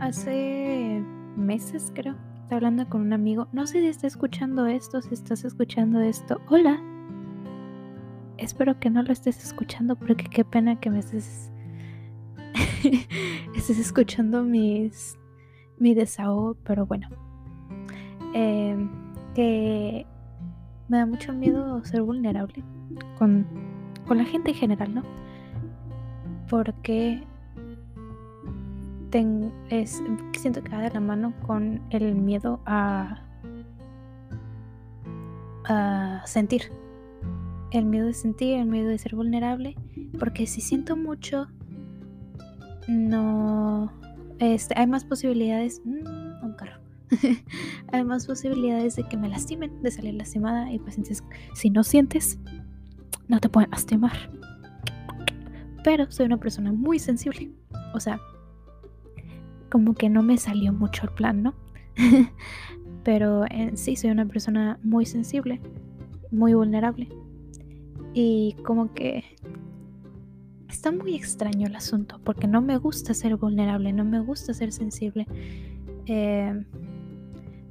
Hace 0.00 1.02
meses 1.36 1.90
creo, 1.94 2.14
estaba 2.34 2.56
hablando 2.56 2.88
con 2.88 3.00
un 3.02 3.12
amigo. 3.12 3.48
No 3.52 3.66
sé 3.66 3.80
si 3.80 3.86
está 3.86 4.06
escuchando 4.06 4.66
esto, 4.66 5.00
si 5.00 5.14
estás 5.14 5.44
escuchando 5.44 6.00
esto. 6.00 6.40
Hola. 6.48 6.82
Espero 8.36 8.78
que 8.80 8.90
no 8.90 9.02
lo 9.02 9.12
estés 9.12 9.42
escuchando 9.42 9.96
porque 9.96 10.24
qué 10.24 10.44
pena 10.44 10.78
que 10.78 10.90
me 10.90 10.98
estés 10.98 11.50
estés 13.54 13.78
escuchando 13.78 14.42
mis 14.42 15.18
mi 15.78 15.94
desahogo, 15.94 16.56
pero 16.64 16.86
bueno. 16.86 17.08
Em, 18.32 18.88
que 19.34 20.06
me 20.88 20.98
da 20.98 21.06
mucho 21.06 21.32
miedo 21.32 21.84
ser 21.84 22.02
vulnerable 22.02 22.62
con, 23.18 23.46
con 24.06 24.18
la 24.18 24.24
gente 24.24 24.50
en 24.50 24.56
general, 24.56 24.94
¿no? 24.94 25.02
Porque 26.48 27.22
siento 30.32 30.62
que 30.62 30.70
va 30.70 30.82
de 30.82 30.90
la 30.90 31.00
mano 31.00 31.32
con 31.46 31.80
el 31.90 32.14
miedo 32.14 32.60
a, 32.66 33.22
a 35.64 36.22
sentir. 36.26 36.72
El 37.70 37.86
miedo 37.86 38.06
de 38.06 38.14
sentir, 38.14 38.58
el 38.58 38.66
miedo 38.66 38.88
de 38.88 38.98
ser 38.98 39.14
vulnerable. 39.14 39.76
Porque 40.18 40.46
si 40.46 40.60
siento 40.60 40.96
mucho, 40.96 41.48
no 42.88 43.92
este, 44.38 44.74
hay 44.78 44.86
más 44.86 45.04
posibilidades. 45.04 45.80
Mm, 45.84 46.44
un 46.44 46.54
carro. 46.56 46.80
hay 47.92 48.04
más 48.04 48.26
posibilidades 48.26 48.96
de 48.96 49.04
que 49.04 49.16
me 49.16 49.28
lastimen, 49.28 49.82
de 49.82 49.90
salir 49.90 50.14
lastimada. 50.14 50.72
Y 50.72 50.78
pues 50.78 50.96
entonces, 50.96 51.24
si 51.54 51.70
no 51.70 51.84
sientes, 51.84 52.38
no 53.28 53.40
te 53.40 53.48
pueden 53.48 53.70
lastimar. 53.70 54.30
Pero 55.82 56.10
soy 56.10 56.26
una 56.26 56.38
persona 56.38 56.72
muy 56.72 56.98
sensible. 56.98 57.52
O 57.94 58.00
sea, 58.00 58.20
como 59.70 59.94
que 59.94 60.08
no 60.08 60.22
me 60.22 60.38
salió 60.38 60.72
mucho 60.72 61.04
el 61.04 61.10
plan, 61.10 61.42
¿no? 61.42 61.54
Pero 63.04 63.44
en 63.50 63.76
sí 63.76 63.96
soy 63.96 64.10
una 64.10 64.26
persona 64.26 64.78
muy 64.82 65.04
sensible, 65.04 65.60
muy 66.30 66.54
vulnerable. 66.54 67.08
Y 68.14 68.56
como 68.64 68.94
que 68.94 69.24
está 70.74 70.90
muy 70.90 71.14
extraño 71.14 71.68
el 71.68 71.76
asunto 71.76 72.20
porque 72.24 72.48
no 72.48 72.60
me 72.60 72.76
gusta 72.78 73.14
ser 73.14 73.36
vulnerable, 73.36 73.92
no 73.92 74.04
me 74.04 74.18
gusta 74.18 74.52
ser 74.52 74.72
sensible. 74.72 75.26
Eh, 76.06 76.64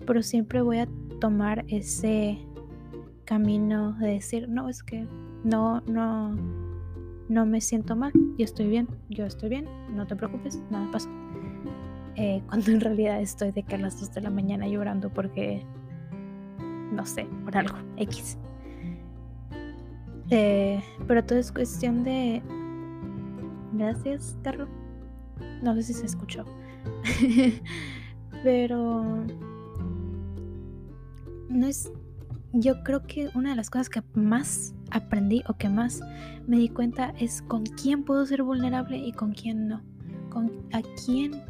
pero 0.05 0.23
siempre 0.23 0.61
voy 0.61 0.79
a 0.79 0.87
tomar 1.19 1.65
ese 1.67 2.39
camino 3.25 3.93
de 3.99 4.07
decir, 4.07 4.47
no, 4.47 4.69
es 4.69 4.83
que 4.83 5.05
no, 5.43 5.81
no, 5.81 6.33
no 7.27 7.45
me 7.45 7.59
siento 7.59 7.95
mal, 7.95 8.13
yo 8.37 8.45
estoy 8.45 8.67
bien, 8.67 8.87
yo 9.09 9.25
estoy 9.25 9.49
bien, 9.49 9.67
no 9.93 10.07
te 10.07 10.15
preocupes, 10.15 10.61
nada 10.71 10.89
pasa. 10.91 11.09
Eh, 12.15 12.41
cuando 12.47 12.71
en 12.71 12.79
realidad 12.79 13.19
estoy 13.19 13.51
de 13.51 13.63
que 13.63 13.75
a 13.75 13.79
las 13.79 13.99
2 13.99 14.13
de 14.13 14.21
la 14.21 14.29
mañana 14.29 14.65
llorando 14.65 15.09
porque, 15.09 15.65
no 16.93 17.05
sé, 17.05 17.27
por 17.43 17.57
algo, 17.57 17.75
X. 17.97 18.37
Eh, 20.29 20.81
pero 21.05 21.23
todo 21.23 21.37
es 21.37 21.51
cuestión 21.51 22.03
de, 22.05 22.41
Gracias, 23.73 24.37
carro. 24.43 24.67
No 25.61 25.73
sé 25.75 25.83
si 25.83 25.93
se 25.93 26.05
escuchó. 26.05 26.45
Pero 28.43 29.25
no 31.49 31.67
es. 31.67 31.91
Yo 32.55 32.83
creo 32.83 33.01
que 33.07 33.29
una 33.33 33.51
de 33.51 33.55
las 33.55 33.71
cosas 33.71 33.89
que 33.89 34.03
más 34.13 34.75
aprendí 34.91 35.43
o 35.47 35.55
que 35.55 35.69
más 35.69 36.01
me 36.45 36.57
di 36.57 36.69
cuenta 36.69 37.13
es 37.19 37.41
con 37.41 37.63
quién 37.65 38.03
puedo 38.03 38.23
ser 38.27 38.43
vulnerable 38.43 38.97
y 38.97 39.11
con 39.11 39.33
quién 39.33 39.67
no. 39.67 39.81
Con 40.29 40.51
a 40.71 40.81
quién 41.03 41.41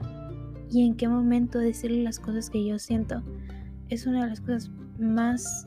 y 0.72 0.86
en 0.86 0.96
qué 0.96 1.10
momento 1.10 1.60
decirle 1.60 2.04
las 2.04 2.20
cosas 2.20 2.50
que 2.50 2.66
yo 2.66 2.80
siento. 2.80 3.22
Es 3.90 4.08
una 4.08 4.24
de 4.24 4.30
las 4.30 4.40
cosas 4.40 4.72
más 4.98 5.66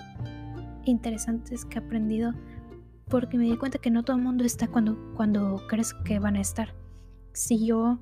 interesantes 0.87 1.67
que 1.67 1.79
he 1.79 1.83
aprendido 1.83 2.33
porque 3.09 3.39
me 3.39 3.45
di 3.45 3.57
cuenta 3.57 3.79
que 3.79 3.91
no 3.91 4.03
todo 4.03 4.17
el 4.17 4.23
mundo 4.23 4.45
está 4.45 4.67
cuando, 4.69 4.97
cuando 5.15 5.63
crees 5.69 5.95
que 6.05 6.19
van 6.19 6.37
a 6.37 6.41
estar. 6.41 6.75
Si 7.33 7.65
yo, 7.65 7.99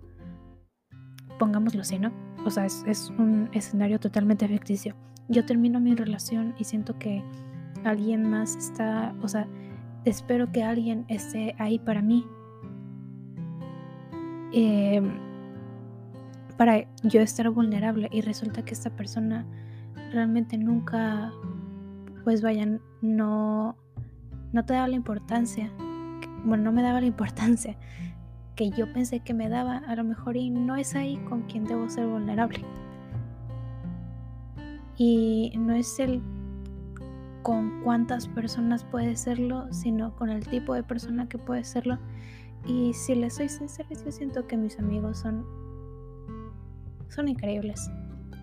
pongámoslo 1.39 1.83
así, 1.83 1.99
¿no? 1.99 2.13
O 2.45 2.51
sea, 2.51 2.65
es, 2.65 2.85
es 2.87 3.11
un 3.19 3.51
escenario 3.53 4.01
totalmente 4.01 4.49
ficticio. 4.49 4.95
Yo 5.29 5.45
termino 5.45 5.81
mi 5.81 5.95
relación 5.95 6.55
y 6.59 6.65
siento 6.65 6.99
que 6.99 7.23
alguien 7.85 8.29
más 8.29 8.57
está, 8.57 9.15
o 9.23 9.29
sea, 9.29 9.47
espero 10.05 10.51
que 10.53 10.63
alguien 10.63 11.05
esté 11.09 11.55
ahí 11.59 11.79
para 11.79 12.01
mí. 12.01 12.27
Eh, 14.53 15.03
para 16.57 16.87
yo 17.03 17.21
estar 17.21 17.51
vulnerable 17.51 18.09
y 18.13 18.21
resulta 18.21 18.65
que 18.65 18.73
esta 18.73 18.89
persona 18.91 19.45
realmente 20.13 20.57
nunca, 20.57 21.33
pues 22.23 22.41
vayan, 22.41 22.81
no 23.03 23.77
no 24.55 24.65
te 24.65 24.73
daba 24.73 24.89
la 24.89 24.95
importancia, 24.95 25.71
bueno, 26.45 26.65
no 26.65 26.73
me 26.73 26.83
daba 26.83 27.01
la 27.01 27.07
importancia 27.07 27.77
que 28.55 28.71
yo 28.71 28.93
pensé 28.93 29.19
que 29.19 29.35
me 29.35 29.49
daba, 29.49 29.79
a 29.79 29.97
lo 29.97 30.05
mejor 30.05 30.37
y 30.37 30.49
no 30.49 30.77
es 30.77 30.95
ahí 30.95 31.17
con 31.29 31.43
quien 31.43 31.65
debo 31.65 31.89
ser 31.89 32.07
vulnerable. 32.07 32.65
Y 34.97 35.53
no 35.59 35.75
es 35.75 35.99
el 35.99 36.23
con 37.43 37.83
cuántas 37.83 38.29
personas 38.29 38.85
puede 38.85 39.17
serlo, 39.17 39.67
sino 39.73 40.15
con 40.15 40.31
el 40.31 40.47
tipo 40.47 40.73
de 40.73 40.85
persona 40.85 41.29
que 41.29 41.37
puede 41.37 41.65
serlo. 41.65 41.99
Y 42.65 42.95
si 42.95 43.17
les 43.17 43.35
soy 43.35 43.49
sincera, 43.49 43.89
yo 43.91 44.13
siento 44.13 44.47
que 44.47 44.57
mis 44.57 44.79
amigos 44.79 45.19
son 45.19 45.45
son 47.09 47.27
increíbles. 47.29 47.91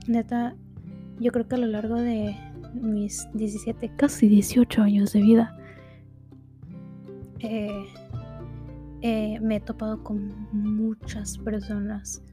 Neta, 0.08 0.56
yo 1.20 1.32
creo 1.32 1.48
que 1.48 1.56
a 1.56 1.60
lo 1.60 1.68
largo 1.68 1.96
de 1.96 2.36
mis 2.74 3.28
17, 3.34 3.96
casi 3.96 4.28
18 4.28 4.82
años 4.82 5.14
de 5.14 5.22
vida, 5.22 5.58
eh, 7.44 7.86
eh, 9.02 9.40
me 9.42 9.58
he 9.58 9.60
topado 9.60 10.04
con 10.04 10.48
muchas 10.52 11.38
personas 11.38 12.24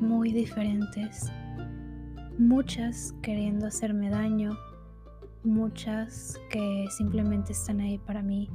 muy 0.00 0.32
diferentes, 0.32 1.30
muchas 2.38 3.14
queriendo 3.22 3.66
hacerme 3.66 4.10
daño, 4.10 4.56
muchas 5.44 6.40
que 6.50 6.86
simplemente 6.90 7.52
están 7.52 7.80
ahí 7.80 7.98
para 7.98 8.22
mí 8.22 8.48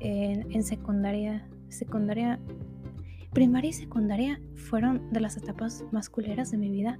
en, 0.00 0.62
secundaria, 0.62 1.46
secundaria, 1.68 2.38
primaria 3.32 3.70
y 3.70 3.72
secundaria 3.72 4.40
fueron 4.54 5.10
de 5.12 5.20
las 5.20 5.36
etapas 5.36 5.84
más 5.92 6.08
culeras 6.08 6.50
de 6.50 6.58
mi 6.58 6.70
vida. 6.70 6.98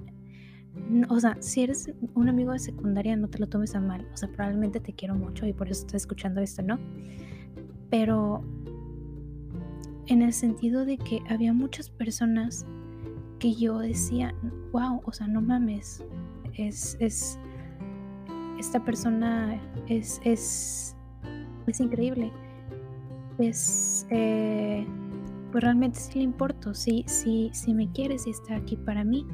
O 1.08 1.18
sea, 1.18 1.36
si 1.40 1.62
eres 1.62 1.92
un 2.14 2.28
amigo 2.28 2.52
de 2.52 2.58
secundaria, 2.58 3.16
no 3.16 3.28
te 3.28 3.38
lo 3.38 3.48
tomes 3.48 3.74
a 3.74 3.80
mal. 3.80 4.06
O 4.12 4.16
sea, 4.16 4.28
probablemente 4.28 4.80
te 4.80 4.92
quiero 4.92 5.14
mucho 5.14 5.46
y 5.46 5.52
por 5.52 5.68
eso 5.68 5.80
estás 5.80 6.02
escuchando 6.02 6.40
esto, 6.40 6.62
¿no? 6.62 6.78
Pero 7.90 8.42
en 10.07 10.22
el 10.22 10.33
sentido 10.33 10.85
de 10.85 10.96
que 10.96 11.20
había 11.29 11.53
muchas 11.53 11.90
personas 11.90 12.64
que 13.38 13.55
yo 13.55 13.79
decía, 13.79 14.35
wow, 14.72 15.00
o 15.05 15.12
sea, 15.12 15.26
no 15.26 15.40
mames, 15.40 16.05
es, 16.55 16.96
es, 17.00 17.38
esta 18.59 18.85
persona 18.85 19.61
es, 19.88 20.20
es, 20.24 20.96
es 21.66 21.81
increíble. 21.81 22.33
Es, 23.38 24.07
eh, 24.11 24.87
pues 25.50 25.64
realmente 25.64 25.98
sí 25.98 26.18
le 26.18 26.24
importo, 26.24 26.74
sí, 26.74 27.05
sí, 27.07 27.50
sí 27.53 27.72
me 27.72 27.90
quiere, 27.90 28.18
sí 28.18 28.31
está 28.31 28.57
aquí 28.57 28.76
para 28.76 29.05
mí. 29.05 29.26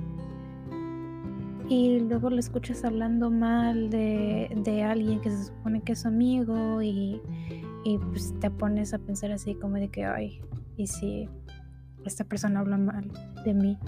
Y 1.69 1.99
luego 2.01 2.31
lo 2.31 2.39
escuchas 2.39 2.85
hablando 2.85 3.29
mal 3.29 3.91
de, 3.91 4.49
de 4.63 4.85
alguien 4.85 5.21
que 5.21 5.31
se 5.31 5.47
supone 5.47 5.83
que 5.83 5.93
es 5.93 6.03
su 6.03 6.09
amigo 6.09 6.81
y, 6.81 7.21
y 7.87 7.99
pues 7.99 8.35
te 8.41 8.51
pones 8.51 8.93
a 8.95 8.99
pensar 8.99 9.31
así 9.31 9.55
como 9.55 9.77
de 9.77 9.89
que, 9.89 10.05
ay, 10.05 10.41
y 10.77 10.89
si 10.89 11.29
esta 12.05 12.25
persona 12.25 12.59
habla 12.59 12.79
mal 12.79 13.13
de 13.45 13.55
mí 13.55 13.79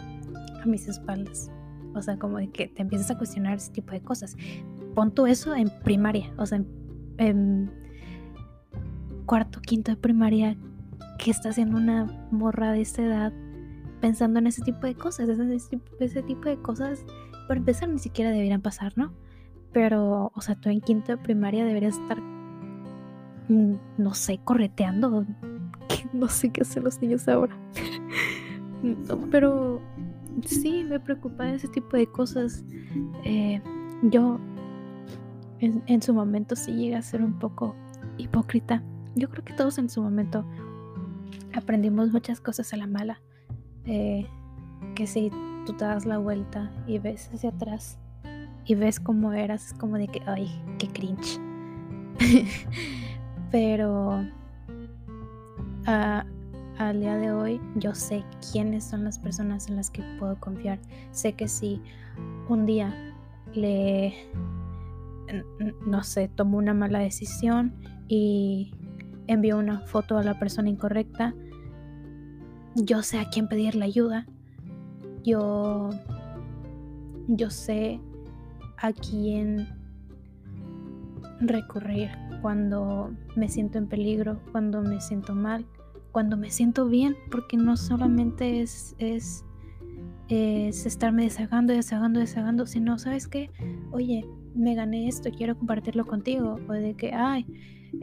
a 0.62 0.66
mis 0.66 0.86
espaldas. 0.86 1.50
O 1.96 2.00
sea, 2.02 2.16
como 2.16 2.38
de 2.38 2.48
que 2.48 2.68
te 2.68 2.82
empiezas 2.82 3.10
a 3.10 3.18
cuestionar 3.18 3.56
ese 3.56 3.72
tipo 3.72 3.90
de 3.90 4.00
cosas. 4.00 4.36
Pon 4.94 5.12
tú 5.12 5.26
eso 5.26 5.52
en 5.56 5.68
primaria, 5.82 6.32
o 6.36 6.46
sea, 6.46 6.62
en, 7.16 7.72
cuarto, 9.26 9.60
quinto 9.60 9.90
de 9.90 9.96
primaria, 9.96 10.56
que 11.18 11.32
está 11.32 11.48
haciendo 11.48 11.76
una 11.76 12.04
morra 12.30 12.70
de 12.70 12.82
esta 12.82 13.02
edad 13.02 13.32
pensando 14.00 14.38
en 14.38 14.46
ese 14.46 14.62
tipo 14.62 14.86
de 14.86 14.94
cosas, 14.94 15.28
ese, 15.28 15.80
ese 15.98 16.22
tipo 16.22 16.48
de 16.48 16.56
cosas, 16.58 17.04
para 17.48 17.58
empezar, 17.58 17.88
ni 17.88 17.98
siquiera 17.98 18.30
deberían 18.30 18.62
pasar, 18.62 18.92
¿no? 18.96 19.12
Pero, 19.72 20.30
o 20.36 20.40
sea, 20.40 20.54
tú 20.54 20.68
en 20.68 20.80
quinto 20.80 21.10
de 21.10 21.18
primaria 21.18 21.64
deberías 21.64 21.98
estar, 21.98 22.22
no 23.48 24.14
sé, 24.14 24.40
correteando. 24.44 25.24
No 26.12 26.28
sé 26.28 26.50
qué 26.50 26.62
hacen 26.62 26.84
los 26.84 27.00
niños 27.00 27.26
ahora. 27.28 27.56
pero 29.30 29.80
sí, 30.44 30.84
me 30.84 31.00
preocupa 31.00 31.50
ese 31.50 31.68
tipo 31.68 31.96
de 31.96 32.06
cosas. 32.06 32.64
Eh, 33.24 33.60
yo 34.02 34.38
en, 35.60 36.02
su 36.02 36.14
momento 36.14 36.56
sí 36.56 36.72
llegué 36.72 36.96
a 36.96 37.02
ser 37.02 37.22
un 37.22 37.38
poco 37.38 37.74
hipócrita. 38.16 38.82
Yo 39.14 39.28
creo 39.28 39.44
que 39.44 39.52
todos 39.54 39.78
en 39.78 39.88
su 39.88 40.02
momento 40.02 40.44
aprendimos 41.54 42.12
muchas 42.12 42.40
cosas 42.40 42.72
a 42.72 42.76
la 42.76 42.86
mala. 42.86 43.20
Eh, 43.84 44.26
que 44.94 45.06
si 45.06 45.30
tú 45.66 45.72
te 45.72 45.84
das 45.84 46.06
la 46.06 46.18
vuelta 46.18 46.70
y 46.86 46.98
ves 46.98 47.30
hacia 47.32 47.50
atrás 47.50 47.98
y 48.64 48.74
ves 48.74 49.00
cómo 49.00 49.32
eras, 49.32 49.74
como 49.78 49.96
de 49.96 50.08
que, 50.08 50.22
ay, 50.26 50.48
qué 50.78 50.88
cringe. 50.88 51.40
Pero 53.50 54.20
uh, 55.86 56.22
al 56.78 57.00
día 57.00 57.16
de 57.16 57.32
hoy 57.32 57.60
yo 57.76 57.94
sé 57.94 58.24
quiénes 58.52 58.84
son 58.84 59.04
las 59.04 59.18
personas 59.18 59.68
en 59.68 59.76
las 59.76 59.90
que 59.90 60.02
puedo 60.18 60.38
confiar. 60.38 60.78
Sé 61.12 61.32
que 61.32 61.48
si 61.48 61.80
un 62.48 62.66
día 62.66 63.14
le, 63.54 64.14
no 65.86 66.02
sé, 66.02 66.28
tomo 66.28 66.58
una 66.58 66.74
mala 66.74 66.98
decisión 66.98 67.74
y 68.06 68.72
envío 69.26 69.58
una 69.58 69.80
foto 69.80 70.18
a 70.18 70.22
la 70.22 70.38
persona 70.38 70.68
incorrecta, 70.68 71.34
yo 72.74 73.02
sé 73.02 73.18
a 73.18 73.28
quién 73.28 73.48
pedirle 73.48 73.84
ayuda. 73.84 74.26
Yo, 75.24 75.90
yo 77.26 77.50
sé 77.50 78.00
a 78.76 78.92
quién 78.92 79.77
recurrir 81.40 82.10
cuando 82.42 83.12
me 83.36 83.48
siento 83.48 83.78
en 83.78 83.86
peligro, 83.88 84.40
cuando 84.52 84.82
me 84.82 85.00
siento 85.00 85.34
mal 85.34 85.66
cuando 86.12 86.36
me 86.36 86.50
siento 86.50 86.88
bien, 86.88 87.16
porque 87.30 87.56
no 87.56 87.76
solamente 87.76 88.60
es, 88.60 88.96
es, 88.98 89.44
estarme 90.28 91.24
desahogando, 91.24 91.72
desahogando, 91.72 92.20
desahogando, 92.20 92.66
sino, 92.66 92.98
¿sabes 92.98 93.28
qué? 93.28 93.50
Oye, 93.92 94.24
me 94.54 94.74
gané 94.74 95.08
esto, 95.08 95.30
quiero 95.30 95.56
compartirlo 95.56 96.06
contigo, 96.06 96.58
o 96.68 96.72
de 96.72 96.94
que, 96.94 97.12
ay, 97.12 97.46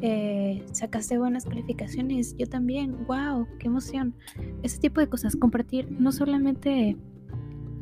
eh, 0.02 0.66
sacaste 0.72 1.18
buenas 1.18 1.46
calificaciones, 1.46 2.36
yo 2.38 2.48
también, 2.48 3.06
wow, 3.06 3.48
qué 3.60 3.68
emoción. 3.68 4.16
Ese 4.64 4.80
tipo 4.80 5.02
de 5.02 5.08
cosas, 5.08 5.36
compartir 5.36 5.92
no 5.92 6.12
solamente 6.12 6.98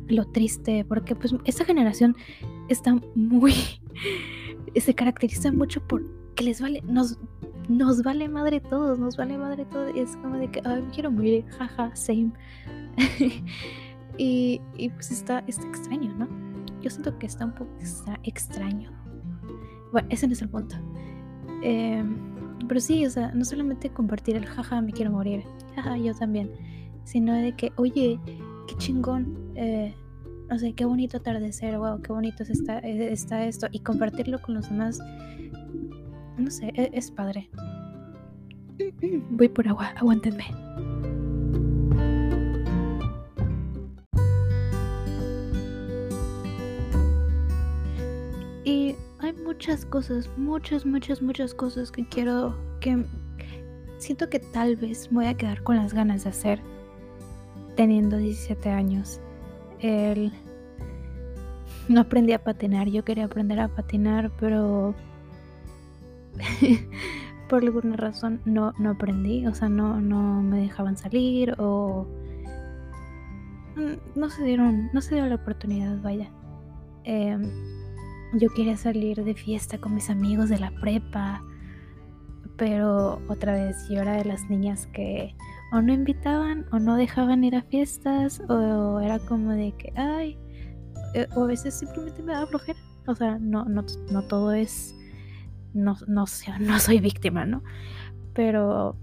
lo 0.08 0.24
triste, 0.26 0.84
porque 0.84 1.14
pues 1.14 1.34
esta 1.44 1.64
generación 1.64 2.16
está 2.68 2.96
muy, 3.14 3.54
se 4.76 4.94
caracteriza 4.94 5.52
mucho 5.52 5.86
por 5.86 6.02
que 6.34 6.44
les 6.44 6.60
vale, 6.60 6.82
nos, 6.86 7.18
nos 7.68 8.02
vale 8.02 8.28
madre 8.28 8.60
todos, 8.60 8.98
nos 8.98 9.16
vale 9.16 9.38
madre 9.38 9.64
todo. 9.66 9.86
Es 9.88 10.16
como 10.16 10.36
de 10.36 10.50
que, 10.50 10.60
ay, 10.64 10.82
me 10.82 10.90
quiero 10.90 11.10
morir, 11.10 11.44
jaja, 11.58 11.94
same. 11.94 12.32
y, 14.18 14.60
y, 14.76 14.88
pues 14.90 15.10
está, 15.10 15.44
está 15.46 15.66
extraño, 15.68 16.14
¿no? 16.16 16.28
Yo 16.80 16.90
siento 16.90 17.18
que 17.18 17.26
está 17.26 17.44
un 17.44 17.52
poco 17.52 17.70
extraño. 18.24 18.90
Bueno, 19.92 20.08
ese 20.10 20.26
no 20.26 20.32
es 20.32 20.42
el 20.42 20.48
punto. 20.48 20.76
Em, 21.62 22.16
pero 22.68 22.80
sí, 22.80 23.06
o 23.06 23.10
sea, 23.10 23.32
no 23.32 23.44
solamente 23.44 23.90
compartir 23.90 24.36
el 24.36 24.46
jaja, 24.46 24.80
me 24.80 24.92
quiero 24.92 25.12
morir, 25.12 25.44
jaja, 25.76 25.96
yo 25.96 26.14
también, 26.14 26.50
sino 27.04 27.32
de 27.32 27.54
que, 27.54 27.72
oye, 27.76 28.18
qué 28.66 28.76
chingón, 28.76 29.52
eh, 29.54 29.94
no 30.48 30.58
sé, 30.58 30.72
qué 30.74 30.84
bonito 30.84 31.16
atardecer, 31.16 31.78
wow, 31.78 32.00
qué 32.02 32.12
bonito 32.12 32.42
está, 32.42 32.78
está 32.78 33.46
esto, 33.46 33.66
y 33.70 33.80
compartirlo 33.80 34.40
con 34.40 34.54
los 34.54 34.68
demás 34.68 35.00
no 36.38 36.50
sé, 36.50 36.72
e-, 36.74 36.90
es, 36.92 37.10
padre. 37.10 37.48
Voy 39.30 39.48
por 39.48 39.68
agua, 39.68 39.92
aguántenme. 39.96 40.44
Y 48.64 48.96
hay 49.20 49.32
muchas 49.44 49.84
cosas, 49.84 50.28
muchas, 50.36 50.84
muchas, 50.84 51.22
muchas 51.22 51.54
cosas 51.54 51.92
que 51.92 52.06
quiero, 52.08 52.56
que 52.80 53.04
siento 53.98 54.28
que 54.28 54.40
tal 54.40 54.76
vez 54.76 55.08
voy 55.10 55.26
a 55.26 55.34
quedar 55.34 55.62
con 55.62 55.76
las 55.76 55.94
ganas 55.94 56.24
de 56.24 56.30
hacer 56.30 56.73
teniendo 57.76 58.16
17 58.16 58.70
años. 58.70 59.20
El... 59.80 60.32
No 61.88 62.00
aprendí 62.00 62.32
a 62.32 62.42
patinar, 62.42 62.88
yo 62.88 63.04
quería 63.04 63.26
aprender 63.26 63.60
a 63.60 63.68
patinar, 63.68 64.30
pero 64.40 64.94
por 67.48 67.62
alguna 67.62 67.96
razón 67.96 68.40
no, 68.44 68.72
no 68.78 68.90
aprendí, 68.90 69.46
o 69.46 69.54
sea, 69.54 69.68
no, 69.68 70.00
no 70.00 70.42
me 70.42 70.60
dejaban 70.60 70.96
salir 70.96 71.54
o 71.58 72.06
no 74.14 74.30
se 74.30 74.44
dieron, 74.44 74.90
no 74.92 75.00
se 75.00 75.16
dio 75.16 75.26
la 75.26 75.34
oportunidad, 75.34 76.00
vaya. 76.00 76.30
Em, 77.04 77.50
yo 78.34 78.48
quería 78.50 78.76
salir 78.76 79.22
de 79.22 79.34
fiesta 79.34 79.78
con 79.78 79.94
mis 79.94 80.10
amigos 80.10 80.48
de 80.48 80.58
la 80.58 80.70
prepa, 80.80 81.42
pero 82.56 83.20
otra 83.28 83.52
vez 83.52 83.76
yo 83.88 84.00
era 84.00 84.14
de 84.14 84.24
las 84.24 84.48
niñas 84.48 84.86
que 84.86 85.34
o 85.74 85.82
no 85.82 85.92
invitaban 85.92 86.66
o 86.70 86.78
no 86.78 86.96
dejaban 86.96 87.42
ir 87.42 87.56
a 87.56 87.62
fiestas 87.62 88.40
o 88.48 89.00
era 89.00 89.18
como 89.18 89.50
de 89.50 89.72
que, 89.72 89.92
ay, 89.96 90.38
eh, 91.14 91.26
o 91.34 91.44
a 91.44 91.46
veces 91.48 91.74
simplemente 91.74 92.22
me 92.22 92.32
daba 92.32 92.46
flojera. 92.46 92.78
O 93.06 93.14
sea, 93.14 93.38
no, 93.40 93.64
no, 93.64 93.84
no 94.12 94.22
todo 94.22 94.52
es 94.52 94.94
no, 95.74 95.96
no, 96.06 96.24
no 96.60 96.78
soy 96.78 97.00
víctima, 97.00 97.44
¿no? 97.44 97.64
Pero 98.34 98.96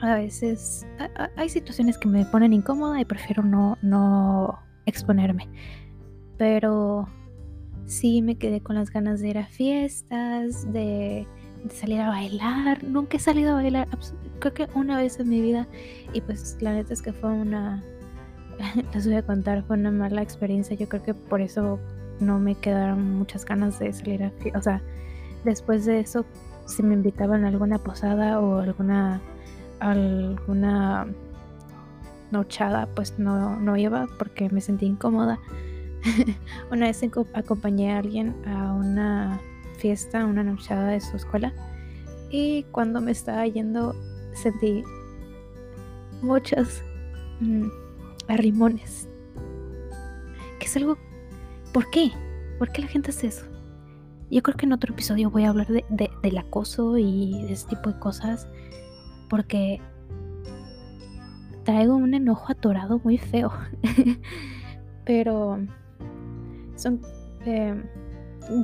a 0.00 0.14
veces 0.14 0.86
hay 1.36 1.48
situaciones 1.48 1.98
que 1.98 2.08
me 2.08 2.24
ponen 2.24 2.52
incómoda 2.52 3.00
y 3.00 3.04
prefiero 3.04 3.42
no, 3.42 3.76
no 3.82 4.58
exponerme. 4.86 5.48
Pero 6.38 7.06
sí 7.84 8.22
me 8.22 8.36
quedé 8.36 8.62
con 8.62 8.74
las 8.74 8.90
ganas 8.90 9.20
de 9.20 9.28
ir 9.28 9.38
a 9.38 9.46
fiestas, 9.46 10.72
de, 10.72 11.28
salir 11.70 12.00
a 12.00 12.08
bailar. 12.08 12.82
Nunca 12.84 13.16
he 13.16 13.20
salido 13.20 13.52
a 13.52 13.54
bailar, 13.54 13.88
creo 14.38 14.54
que 14.54 14.68
una 14.74 14.96
vez 14.96 15.18
en 15.20 15.28
mi 15.28 15.40
vida. 15.40 15.66
Y 16.12 16.20
pues 16.20 16.56
la 16.60 16.72
neta 16.72 16.92
es 16.92 17.02
que 17.02 17.12
fue 17.12 17.30
una, 17.30 17.82
les 18.94 19.06
voy 19.06 19.16
a 19.16 19.22
contar, 19.22 19.64
fue 19.64 19.76
una 19.76 19.90
mala 19.90 20.22
experiencia. 20.22 20.76
Yo 20.76 20.88
creo 20.88 21.02
que 21.02 21.14
por 21.14 21.40
eso 21.40 21.78
no 22.20 22.38
me 22.38 22.54
quedaron 22.54 23.14
muchas 23.14 23.44
ganas 23.44 23.78
de 23.78 23.92
salir 23.92 24.24
a. 24.24 24.32
O 24.56 24.62
sea, 24.62 24.82
Después 25.44 25.84
de 25.84 26.00
eso, 26.00 26.24
si 26.66 26.82
me 26.82 26.94
invitaban 26.94 27.44
a 27.44 27.48
alguna 27.48 27.78
posada 27.78 28.40
o 28.40 28.58
alguna 28.58 29.20
alguna 29.80 31.08
nochada, 32.30 32.88
pues 32.94 33.18
no, 33.18 33.56
no 33.56 33.76
iba 33.76 34.06
porque 34.18 34.48
me 34.50 34.60
sentí 34.60 34.86
incómoda. 34.86 35.40
una 36.70 36.86
vez 36.86 37.02
acompañé 37.34 37.92
a 37.92 37.98
alguien 37.98 38.36
a 38.46 38.72
una 38.72 39.40
fiesta, 39.82 40.24
una 40.24 40.44
nochada 40.44 40.86
de 40.90 41.00
su 41.00 41.16
escuela 41.16 41.52
y 42.30 42.62
cuando 42.70 43.00
me 43.00 43.10
estaba 43.10 43.44
yendo 43.46 43.94
sentí 44.32 44.84
muchos 46.22 46.82
mm, 47.40 47.66
arrimones. 48.28 49.08
Que 50.58 50.66
es 50.66 50.76
algo... 50.76 50.96
¿Por 51.74 51.90
qué? 51.90 52.10
¿Por 52.58 52.70
qué 52.70 52.82
la 52.82 52.88
gente 52.88 53.10
hace 53.10 53.26
eso? 53.26 53.44
Yo 54.30 54.42
creo 54.42 54.56
que 54.56 54.66
en 54.66 54.72
otro 54.72 54.94
episodio 54.94 55.30
voy 55.30 55.44
a 55.44 55.50
hablar 55.50 55.66
de, 55.66 55.84
del 56.22 56.38
acoso 56.38 56.96
y 56.96 57.42
de 57.42 57.52
ese 57.52 57.68
tipo 57.68 57.90
de 57.90 57.98
cosas. 57.98 58.48
Porque 59.28 59.80
traigo 61.64 61.96
un 61.96 62.14
enojo 62.14 62.50
atorado 62.50 63.00
muy 63.04 63.18
feo. 63.18 63.52
Pero 65.04 65.58
son... 66.76 67.00
Eh, 67.44 67.82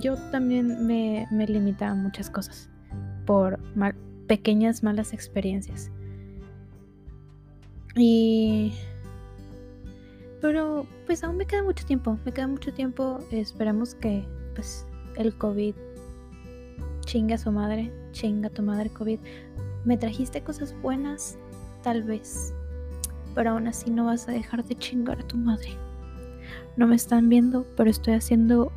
yo 0.00 0.16
también 0.30 0.86
me, 0.86 1.26
me 1.30 1.46
limitaba 1.46 1.94
muchas 1.94 2.30
cosas 2.30 2.68
por 3.26 3.58
pequeñas 4.26 4.82
malas 4.82 5.12
experiencias. 5.12 5.90
Y... 7.96 8.72
Pero 10.40 10.86
pues 11.06 11.24
aún 11.24 11.36
me 11.36 11.46
queda 11.46 11.64
mucho 11.64 11.84
tiempo, 11.84 12.16
me 12.24 12.32
queda 12.32 12.46
mucho 12.46 12.72
tiempo. 12.72 13.18
Esperamos 13.32 13.96
que 13.96 14.24
pues 14.54 14.86
el 15.16 15.36
COVID 15.36 15.74
chinga 17.00 17.34
a 17.34 17.38
su 17.38 17.50
madre, 17.50 17.92
chinga 18.12 18.48
a 18.48 18.50
tu 18.50 18.62
madre 18.62 18.90
COVID. 18.90 19.18
Me 19.84 19.96
trajiste 19.96 20.42
cosas 20.42 20.74
buenas, 20.80 21.38
tal 21.82 22.04
vez, 22.04 22.54
pero 23.34 23.50
aún 23.50 23.66
así 23.66 23.90
no 23.90 24.04
vas 24.04 24.28
a 24.28 24.32
dejar 24.32 24.64
de 24.64 24.76
chingar 24.76 25.18
a 25.18 25.26
tu 25.26 25.36
madre. 25.36 25.70
No 26.76 26.86
me 26.86 26.94
están 26.94 27.28
viendo, 27.28 27.66
pero 27.76 27.90
estoy 27.90 28.14
haciendo 28.14 28.70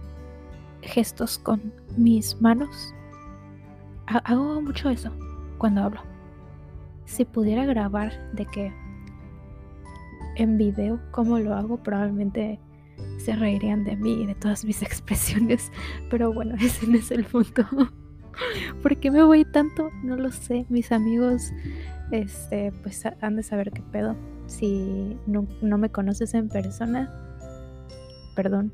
gestos 0.82 1.38
con 1.38 1.74
mis 1.98 2.40
manos. 2.42 2.94
Hago 4.08 4.62
mucho 4.62 4.90
eso 4.90 5.12
cuando 5.58 5.82
hablo. 5.82 6.02
Si 7.06 7.26
pudiera 7.26 7.66
grabar 7.66 8.32
de 8.34 8.46
que 8.46 8.74
en 10.36 10.58
video 10.58 11.00
cómo 11.12 11.40
lo 11.40 11.54
hago, 11.54 11.78
probablemente 11.78 12.60
se 13.18 13.36
reirían 13.36 13.84
de 13.84 13.96
mí 13.96 14.24
y 14.24 14.26
de 14.26 14.36
todas 14.36 14.66
mis 14.66 14.82
expresiones. 14.82 15.72
Pero 16.10 16.34
bueno, 16.34 16.56
ese 16.62 16.88
no 16.88 16.98
es 16.98 17.12
el 17.12 17.24
punto. 17.26 17.64
¿Por 18.82 18.98
qué 18.98 19.12
me 19.12 19.24
voy 19.24 19.46
tanto? 19.46 19.90
No 20.04 20.16
lo 20.16 20.32
sé. 20.32 20.66
Mis 20.70 20.92
amigos, 20.92 21.52
este, 22.12 22.72
pues 22.84 23.04
han 23.22 23.36
de 23.36 23.44
saber 23.44 23.72
qué 23.72 23.82
pedo. 23.82 24.16
Si 24.48 25.18
no, 25.28 25.48
no 25.62 25.78
me 25.78 25.90
conoces 25.90 26.34
en 26.34 26.50
persona, 26.50 27.10
perdón. 28.36 28.74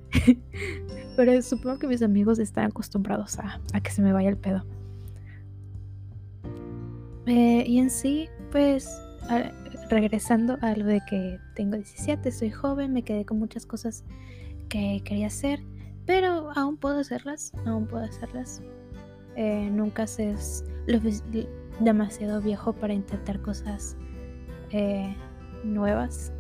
Pero 1.18 1.41
supongo 1.41 1.80
que 1.80 1.88
mis 1.88 2.03
amigos 2.03 2.38
están 2.38 2.65
acostumbrados 2.65 3.39
a, 3.39 3.59
que 3.82 3.89
se 3.89 4.03
me 4.03 4.13
vaya 4.13 4.30
el 4.30 4.38
pedo. 4.38 4.63
Eh, 7.26 7.65
y 7.68 7.80
en 7.80 7.89
sí, 7.89 8.30
pues 8.51 8.88
regresando 9.89 10.59
a 10.61 10.76
lo 10.76 10.86
de 10.86 11.01
que 11.09 11.39
tengo 11.55 11.76
17, 11.76 12.32
soy 12.32 12.51
joven, 12.51 12.93
me 12.93 13.01
quedé 13.01 13.26
con 13.26 13.39
muchas 13.39 13.65
cosas 13.65 14.05
que 14.70 15.01
quería 15.03 15.28
hacer, 15.28 15.59
pero 16.05 16.51
aún 16.55 16.78
puedo 16.78 16.99
hacerlas, 16.99 17.51
aún 17.65 17.88
puedo 17.88 18.05
hacerlas. 18.05 18.61
Eh, 19.36 19.70
nunca 19.72 20.03
es 20.03 20.63
lo, 20.86 20.99
demasiado 21.80 22.41
viejo 22.41 22.74
para 22.74 22.93
intentar 22.93 23.41
cosas 23.41 23.97
eh, 24.70 25.15
nuevas. 25.63 26.32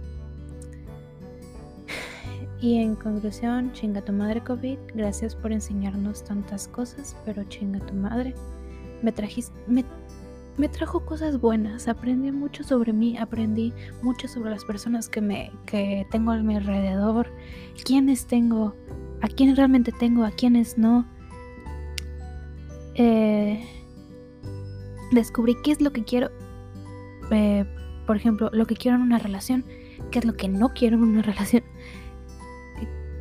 Y 2.59 2.77
en 2.77 2.95
conclusión, 2.95 3.71
chinga 3.73 4.01
tu 4.01 4.11
madre 4.11 4.43
COVID, 4.43 4.79
gracias 4.95 5.35
por 5.35 5.51
enseñarnos 5.51 6.23
tantas 6.23 6.67
cosas, 6.67 7.15
pero 7.23 7.43
chinga 7.43 7.79
tu 7.79 7.93
madre. 7.93 8.33
Me 9.03 9.11
trajiste, 9.11 9.53
me, 9.67 9.85
me, 10.57 10.67
trajo 10.67 11.05
cosas 11.05 11.39
buenas, 11.39 11.87
aprendí 11.87 12.31
mucho 12.31 12.63
sobre 12.63 12.93
mí, 12.93 13.15
aprendí 13.15 13.73
mucho 14.01 14.27
sobre 14.27 14.49
las 14.49 14.65
personas 14.65 15.07
que 15.07 15.21
me 15.21 15.51
que 15.67 16.07
tengo 16.09 16.31
a 16.31 16.37
mi 16.37 16.55
alrededor, 16.55 17.27
quiénes 17.85 18.25
tengo, 18.25 18.73
a 19.21 19.27
quiénes 19.27 19.55
realmente 19.55 19.91
tengo, 19.91 20.23
a 20.23 20.31
quiénes 20.31 20.79
no. 20.79 21.05
Eh, 22.95 23.63
descubrí 25.11 25.55
qué 25.63 25.73
es 25.73 25.79
lo 25.79 25.93
que 25.93 26.03
quiero, 26.03 26.31
eh, 27.29 27.65
por 28.07 28.15
ejemplo, 28.15 28.49
lo 28.51 28.65
que 28.65 28.75
quiero 28.75 28.97
en 28.97 29.03
una 29.03 29.19
relación, 29.19 29.63
qué 30.09 30.17
es 30.17 30.25
lo 30.25 30.35
que 30.35 30.49
no 30.49 30.69
quiero 30.69 30.97
en 30.97 31.03
una 31.03 31.21
relación 31.21 31.61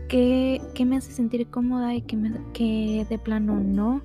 ¿Qué, 0.09 0.61
me 0.86 0.96
hace 0.96 1.12
sentir 1.12 1.48
cómoda 1.48 1.94
y 1.94 2.02
qué, 2.02 2.16
me, 2.16 2.30
de 3.04 3.18
plano 3.22 3.54
no? 3.57 4.02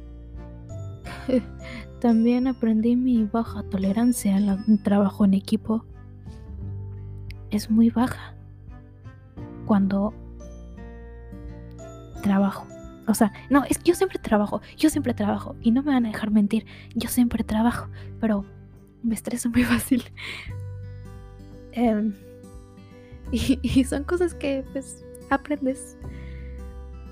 También 1.99 2.47
aprendí 2.47 2.95
mi 2.95 3.26
baja 3.26 3.62
tolerancia 3.64 4.38
al 4.38 4.82
trabajo 4.84 5.26
en 5.26 5.36
equipo. 5.36 5.86
Es 7.52 7.70
muy 7.70 7.91
baja 7.91 8.36
cuando 9.68 10.14
trabajo. 12.24 12.66
O 13.08 13.14
sea, 13.14 13.32
no, 13.49 13.64
es 13.66 13.78
que 13.78 13.89
yo 13.91 13.95
siempre 13.95 14.18
trabajo, 14.18 14.62
yo 14.78 14.89
siempre 14.89 15.14
trabajo 15.14 15.56
y 15.62 15.72
no 15.72 15.84
me 15.84 15.91
van 15.91 16.06
a 16.06 16.10
dejar 16.10 16.32
mentir, 16.32 16.66
yo 16.95 17.10
siempre 17.10 17.43
trabajo, 17.43 17.88
pero 18.20 18.45
me 19.04 19.14
estreso 19.14 19.49
muy 19.49 19.64
fácil. 19.66 20.04
Em, 21.74 22.14
y, 23.32 23.60
y, 23.62 23.84
son 23.84 24.04
cosas 24.04 24.34
que 24.34 24.66
pues 24.72 25.06
aprendes. 25.32 25.98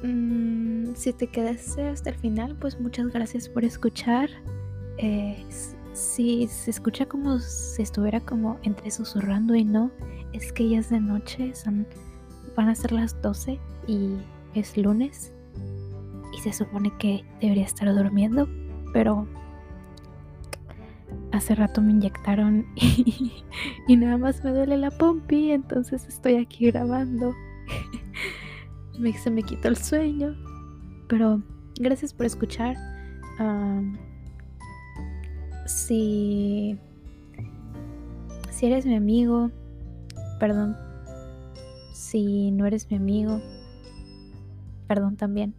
Mm, 0.04 0.94
si 0.96 1.12
te 1.14 1.28
quedaste 1.28 1.88
hasta 1.88 2.12
el 2.12 2.16
final, 2.16 2.56
pues 2.60 2.80
muchas 2.80 3.08
gracias 3.08 3.50
por 3.50 3.66
escuchar. 3.66 4.30
Eh, 4.98 5.44
si 5.94 6.48
se 6.48 6.72
escucha 6.72 7.06
como 7.06 7.40
si 7.40 7.82
estuviera 7.82 8.20
como 8.20 8.60
entre 8.64 8.92
susurrando 8.92 9.56
y 9.56 9.66
no, 9.66 9.92
es 10.34 10.54
que 10.54 10.70
ya 10.70 10.80
es 10.80 10.90
de 10.90 11.00
noche, 11.00 11.54
son, 11.56 11.86
van 12.56 12.70
a 12.70 12.76
ser 12.76 12.92
las 12.92 13.22
12 13.22 13.60
y 13.88 14.16
es 14.54 14.78
lunes 14.78 15.34
y 16.34 16.40
se 16.42 16.54
supone 16.54 16.92
que 17.00 17.26
debería 17.42 17.66
estar 17.66 17.94
durmiendo, 17.94 18.48
pero 18.94 19.28
hace 21.32 21.56
rato 21.56 21.82
me 21.82 21.92
inyectaron 21.92 22.66
y, 22.76 23.44
y 23.88 23.98
nada 23.98 24.18
más 24.18 24.44
me 24.44 24.52
duele 24.52 24.78
la 24.78 24.92
pompi, 24.92 25.52
entonces 25.52 26.08
estoy 26.08 26.36
aquí 26.36 26.68
grabando. 26.68 27.34
me, 29.00 29.14
se 29.14 29.32
me 29.32 29.44
quitó 29.44 29.68
el 29.68 29.78
sueño. 29.78 30.36
Pero 31.08 31.42
gracias 31.80 32.14
por 32.14 32.26
escuchar. 32.26 32.76
si, 35.66 36.78
si 38.52 38.66
eres 38.66 38.86
mi 38.86 38.96
amigo, 38.96 39.52
perdón. 40.40 40.76
Si 41.94 42.52
no 42.52 42.66
eres 42.66 42.90
mi 42.90 42.98
amigo, 42.98 43.42
perdón 44.88 45.16
también. 45.16 45.54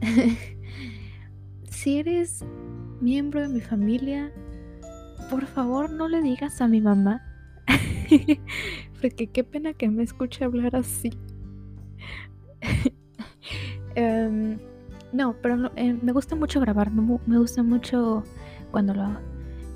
si 1.70 1.98
eres 1.98 2.44
miembro 3.00 3.40
de 3.40 3.48
mi 3.48 3.60
familia, 3.60 4.32
por 5.30 5.46
favor 5.46 5.90
no 5.90 6.08
le 6.08 6.22
digas 6.22 6.60
a 6.60 6.68
mi 6.68 6.80
mamá. 6.80 7.22
Porque 9.00 9.26
qué 9.26 9.44
pena 9.44 9.72
que 9.72 9.88
me 9.88 10.02
escuche 10.02 10.44
hablar 10.44 10.76
así. 10.76 11.10
Em, 13.96 14.58
no, 15.12 15.34
pero 15.40 15.70
eh, 15.76 15.96
me 16.02 16.12
gusta 16.12 16.36
mucho 16.36 16.60
grabar, 16.60 16.90
me, 16.90 17.38
gusta 17.38 17.62
mucho 17.62 18.22
cuando 18.70 18.92
lo 18.92 19.02
hago. 19.02 19.18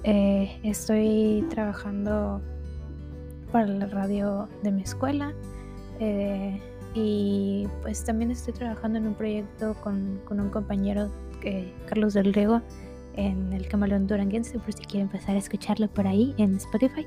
Eh, 0.04 0.60
estoy 0.62 1.46
trabajando 1.48 2.42
para 3.50 3.66
la 3.66 3.86
radio 3.86 4.48
de 4.62 4.72
mi 4.72 4.82
escuela 4.82 5.32
eh, 5.98 6.60
y 6.94 7.66
pues 7.82 8.04
también 8.04 8.30
estoy 8.30 8.52
trabajando 8.52 8.98
en 8.98 9.06
un 9.06 9.14
proyecto 9.14 9.74
con, 9.82 10.20
un 10.28 10.50
compañero, 10.50 11.10
Carlos 11.86 12.12
del 12.12 12.34
Riego, 12.34 12.60
en 13.14 13.54
el 13.54 13.66
Camaleón 13.68 14.06
Duranguense, 14.06 14.58
por 14.58 14.74
si 14.74 14.84
quieren 14.84 15.08
empezar 15.08 15.34
a 15.36 15.38
escucharlo 15.38 15.88
por 15.88 16.06
ahí 16.06 16.34
en 16.36 16.56
Spotify. 16.56 17.06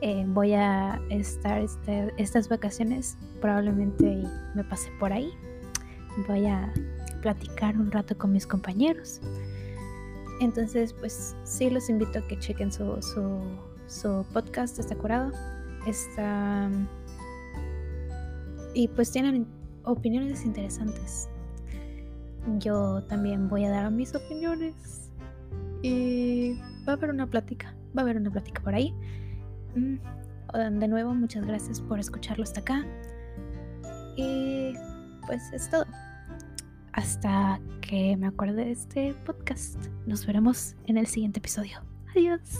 Eh, 0.00 0.24
voy 0.28 0.52
a 0.52 1.00
estar 1.10 1.60
este, 1.60 2.12
estas 2.18 2.48
vacaciones, 2.48 3.16
probablemente 3.40 4.22
me 4.54 4.62
pase 4.64 4.90
por 5.00 5.12
ahí. 5.12 5.32
Voy 6.28 6.46
a 6.46 6.72
platicar 7.20 7.76
un 7.76 7.90
rato 7.90 8.16
con 8.16 8.32
mis 8.32 8.46
compañeros. 8.46 9.20
Entonces, 10.40 10.92
pues 10.92 11.34
sí 11.42 11.68
los 11.68 11.88
invito 11.88 12.20
a 12.20 12.26
que 12.28 12.38
chequen 12.38 12.70
su, 12.70 13.00
su, 13.88 14.24
podcast, 14.32 14.78
está 14.78 14.94
curado. 14.94 15.32
Está... 15.86 16.70
Y 18.74 18.86
pues 18.88 19.10
tienen 19.10 19.46
opiniones 19.84 20.44
interesantes. 20.44 21.28
Yo 22.58 23.02
también 23.08 23.48
voy 23.48 23.64
a 23.64 23.70
dar 23.70 23.90
mis 23.90 24.14
opiniones. 24.14 25.10
Y 25.82 26.54
va 26.86 26.92
a 26.92 26.96
haber 26.96 27.10
una 27.10 27.26
plática. 27.26 27.74
Va 27.96 28.02
a 28.02 28.04
haber 28.04 28.16
una 28.16 28.30
plática 28.30 28.62
por 28.62 28.74
ahí. 28.74 28.94
Mm, 29.78 30.78
de 30.78 30.88
nuevo, 30.88 31.14
muchas 31.14 31.46
gracias 31.46 31.80
por 31.80 32.00
escucharlo 32.00 32.42
hasta 32.42 32.60
acá. 32.60 32.84
Y 34.16 34.74
pues 35.26 35.42
es 35.52 35.70
todo. 35.70 35.84
Hasta 36.92 37.60
que 37.80 38.16
me 38.16 38.26
acuerde 38.26 38.64
de 38.64 38.72
este 38.72 39.14
podcast. 39.24 39.76
Nos 40.06 40.26
veremos 40.26 40.74
en 40.86 40.98
el 40.98 41.06
siguiente 41.06 41.38
episodio. 41.38 41.80
Adiós. 42.16 42.58